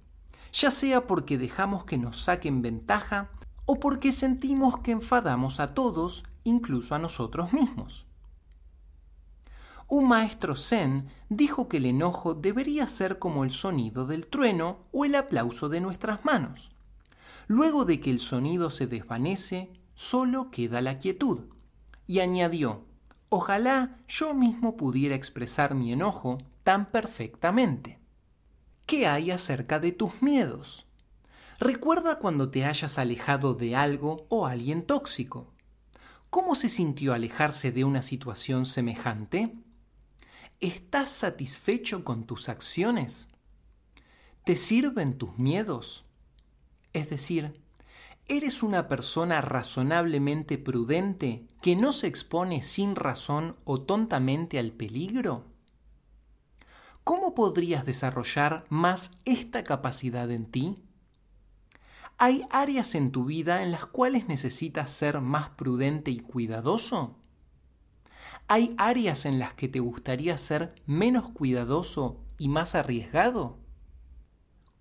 [0.52, 3.32] ya sea porque dejamos que nos saquen ventaja
[3.66, 8.08] o porque sentimos que enfadamos a todos, incluso a nosotros mismos.
[9.88, 15.06] Un maestro zen dijo que el enojo debería ser como el sonido del trueno o
[15.06, 16.74] el aplauso de nuestras manos.
[17.52, 21.49] Luego de que el sonido se desvanece, solo queda la quietud.
[22.07, 22.86] Y añadió,
[23.28, 27.99] ojalá yo mismo pudiera expresar mi enojo tan perfectamente.
[28.86, 30.88] ¿Qué hay acerca de tus miedos?
[31.60, 35.52] Recuerda cuando te hayas alejado de algo o alguien tóxico.
[36.30, 39.57] ¿Cómo se sintió alejarse de una situación semejante?
[40.61, 43.28] ¿Estás satisfecho con tus acciones?
[44.45, 46.06] ¿Te sirven tus miedos?
[46.93, 47.61] Es decir,
[48.27, 55.45] ¿eres una persona razonablemente prudente que no se expone sin razón o tontamente al peligro?
[57.03, 60.84] ¿Cómo podrías desarrollar más esta capacidad en ti?
[62.18, 67.18] ¿Hay áreas en tu vida en las cuales necesitas ser más prudente y cuidadoso?
[68.47, 73.60] ¿Hay áreas en las que te gustaría ser menos cuidadoso y más arriesgado?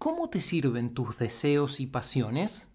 [0.00, 2.68] ¿Cómo te sirven tus deseos y pasiones?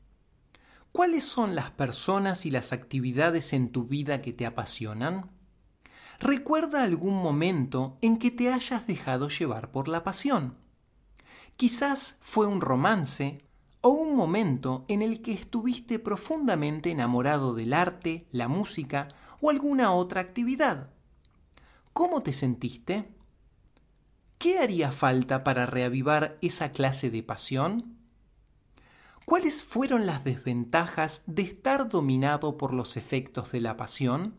[0.92, 5.32] ¿Cuáles son las personas y las actividades en tu vida que te apasionan?
[6.20, 10.56] Recuerda algún momento en que te hayas dejado llevar por la pasión.
[11.58, 13.40] Quizás fue un romance
[13.82, 19.08] o un momento en el que estuviste profundamente enamorado del arte, la música
[19.42, 20.92] o alguna otra actividad.
[21.92, 23.15] ¿Cómo te sentiste?
[24.38, 27.98] ¿Qué haría falta para reavivar esa clase de pasión?
[29.26, 34.36] ¿Cuáles fueron las desventajas de estar dominado por los efectos de la pasión?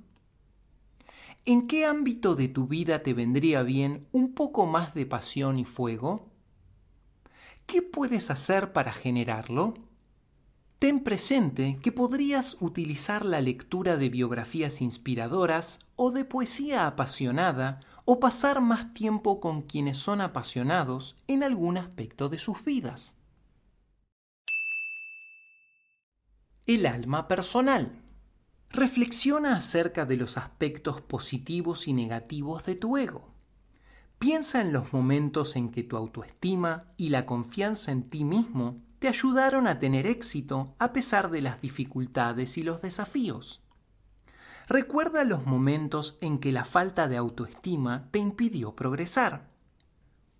[1.44, 5.64] ¿En qué ámbito de tu vida te vendría bien un poco más de pasión y
[5.64, 6.28] fuego?
[7.66, 9.74] ¿Qué puedes hacer para generarlo?
[10.78, 18.20] Ten presente que podrías utilizar la lectura de biografías inspiradoras o de poesía apasionada o
[18.20, 23.16] pasar más tiempo con quienes son apasionados en algún aspecto de sus vidas.
[26.66, 28.01] El alma personal.
[28.70, 33.35] Reflexiona acerca de los aspectos positivos y negativos de tu ego.
[34.19, 39.09] Piensa en los momentos en que tu autoestima y la confianza en ti mismo te
[39.09, 43.65] ayudaron a tener éxito a pesar de las dificultades y los desafíos.
[44.68, 49.48] Recuerda los momentos en que la falta de autoestima te impidió progresar.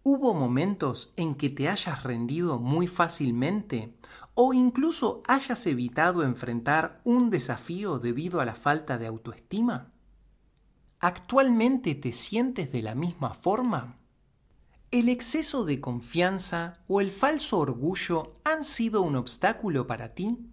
[0.03, 3.97] ¿Hubo momentos en que te hayas rendido muy fácilmente
[4.35, 9.93] o incluso hayas evitado enfrentar un desafío debido a la falta de autoestima?
[10.99, 13.97] ¿Actualmente te sientes de la misma forma?
[14.91, 20.51] ¿El exceso de confianza o el falso orgullo han sido un obstáculo para ti?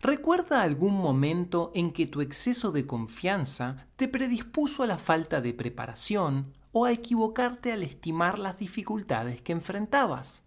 [0.00, 5.54] ¿Recuerda algún momento en que tu exceso de confianza te predispuso a la falta de
[5.54, 10.44] preparación o a equivocarte al estimar las dificultades que enfrentabas?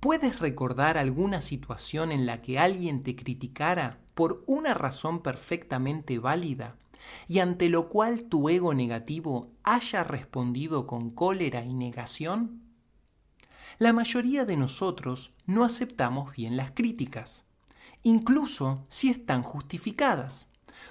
[0.00, 6.76] ¿Puedes recordar alguna situación en la que alguien te criticara por una razón perfectamente válida
[7.28, 12.62] y ante lo cual tu ego negativo haya respondido con cólera y negación?
[13.78, 17.44] La mayoría de nosotros no aceptamos bien las críticas,
[18.04, 20.46] incluso si están justificadas,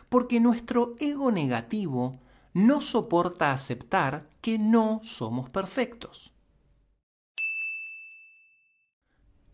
[0.09, 2.19] porque nuestro ego negativo
[2.53, 6.33] no soporta aceptar que no somos perfectos.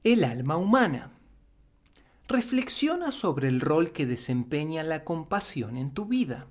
[0.03, 1.11] El alma humana.
[2.27, 6.47] Reflexiona sobre el rol que desempeña la compasión en tu vida.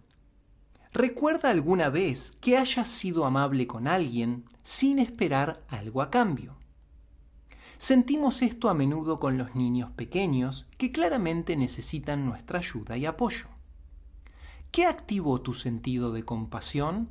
[0.92, 6.57] Recuerda alguna vez que hayas sido amable con alguien sin esperar algo a cambio.
[7.78, 13.46] Sentimos esto a menudo con los niños pequeños que claramente necesitan nuestra ayuda y apoyo.
[14.72, 17.08] ¿Qué activó tu sentido de compasión?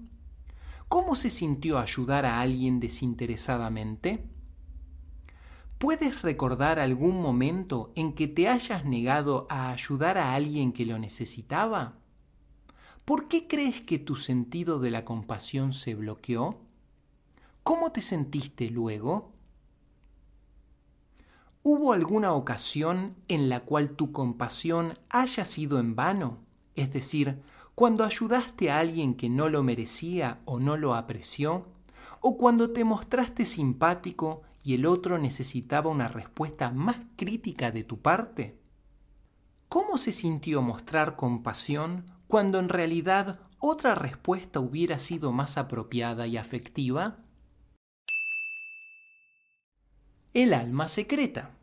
[0.89, 4.25] ¿Cómo se sintió ayudar a alguien desinteresadamente?
[5.77, 10.99] ¿Puedes recordar algún momento en que te hayas negado a ayudar a alguien que lo
[10.99, 11.93] necesitaba?
[13.05, 16.59] ¿Por qué crees que tu sentido de la compasión se bloqueó?
[17.63, 19.36] ¿Cómo te sentiste luego?
[21.69, 26.37] ¿Hubo alguna ocasión en la cual tu compasión haya sido en vano?
[26.75, 27.41] Es decir,
[27.75, 31.65] cuando ayudaste a alguien que no lo merecía o no lo apreció,
[32.21, 37.99] o cuando te mostraste simpático y el otro necesitaba una respuesta más crítica de tu
[37.99, 38.57] parte?
[39.67, 46.37] ¿Cómo se sintió mostrar compasión cuando en realidad otra respuesta hubiera sido más apropiada y
[46.37, 47.17] afectiva?
[50.33, 51.56] El alma secreta.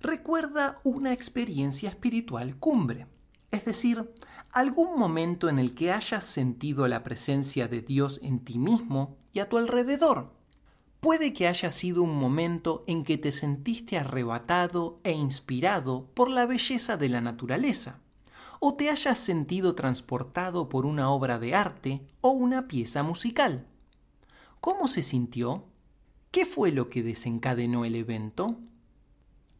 [0.00, 3.06] Recuerda una experiencia espiritual cumbre,
[3.50, 4.12] es decir,
[4.52, 9.40] algún momento en el que hayas sentido la presencia de Dios en ti mismo y
[9.40, 10.40] a tu alrededor
[11.00, 16.44] Puede que haya sido un momento en que te sentiste arrebatado e inspirado por la
[16.44, 18.00] belleza de la naturaleza,
[18.60, 23.66] o te hayas sentido transportado por una obra de arte o una pieza musical.
[24.60, 25.64] ¿Cómo se sintió?
[26.30, 28.58] ¿Qué fue lo que desencadenó el evento?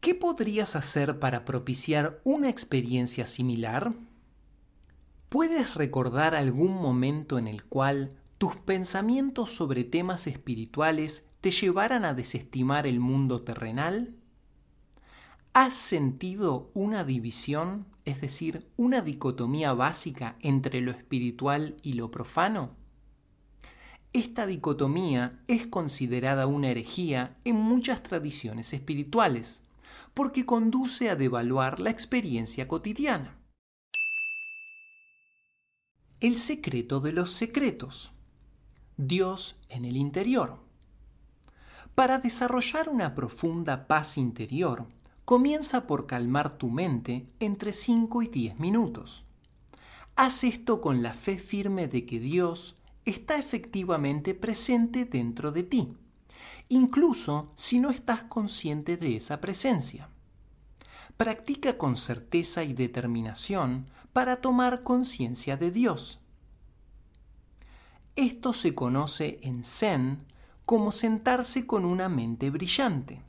[0.01, 3.93] ¿Qué podrías hacer para propiciar una experiencia similar?
[5.29, 12.15] ¿Puedes recordar algún momento en el cual tus pensamientos sobre temas espirituales te llevaran a
[12.15, 14.15] desestimar el mundo terrenal?
[15.53, 22.71] ¿Has sentido una división, es decir, una dicotomía básica entre lo espiritual y lo profano?
[24.13, 29.61] Esta dicotomía es considerada una herejía en muchas tradiciones espirituales,
[30.13, 33.37] porque conduce a devaluar la experiencia cotidiana.
[36.19, 38.11] El secreto de los secretos.
[38.97, 40.59] Dios en el interior.
[41.95, 44.87] Para desarrollar una profunda paz interior,
[45.25, 49.25] comienza por calmar tu mente entre 5 y 10 minutos.
[50.15, 55.97] Haz esto con la fe firme de que Dios está efectivamente presente dentro de ti,
[56.71, 60.09] incluso si no estás consciente de esa presencia.
[61.15, 66.21] Practica con certeza y determinación para tomar conciencia de Dios
[68.15, 70.25] esto se conoce en Zen
[70.65, 73.21] como sentarse con una mente brillante.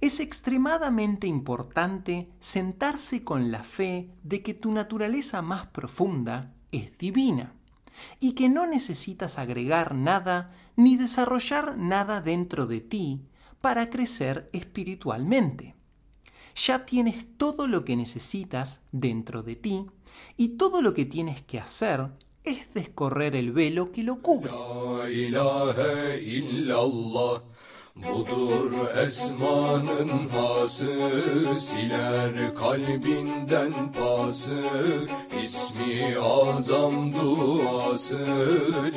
[0.00, 7.52] Es extremadamente importante sentarse con la fe de que tu naturaleza más profunda es divina
[8.18, 13.22] y que no necesitas agregar nada ni desarrollar nada dentro de ti
[13.60, 15.74] para crecer espiritualmente.
[16.54, 19.86] Ya tienes todo lo que necesitas dentro de ti
[20.36, 22.10] y todo lo que tienes que hacer
[22.44, 24.50] es descorrer el velo que lo cubre.
[28.08, 28.72] Budur
[29.06, 30.86] esmanın hası
[31.60, 34.62] Siler kalbinden pası.
[35.44, 38.18] İsmi azam duası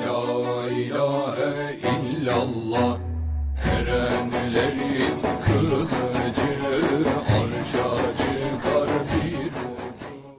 [0.07, 2.97] La ilahe illallah.
[3.75, 6.53] Erenlerin kılıcı
[7.34, 8.22] Arşacı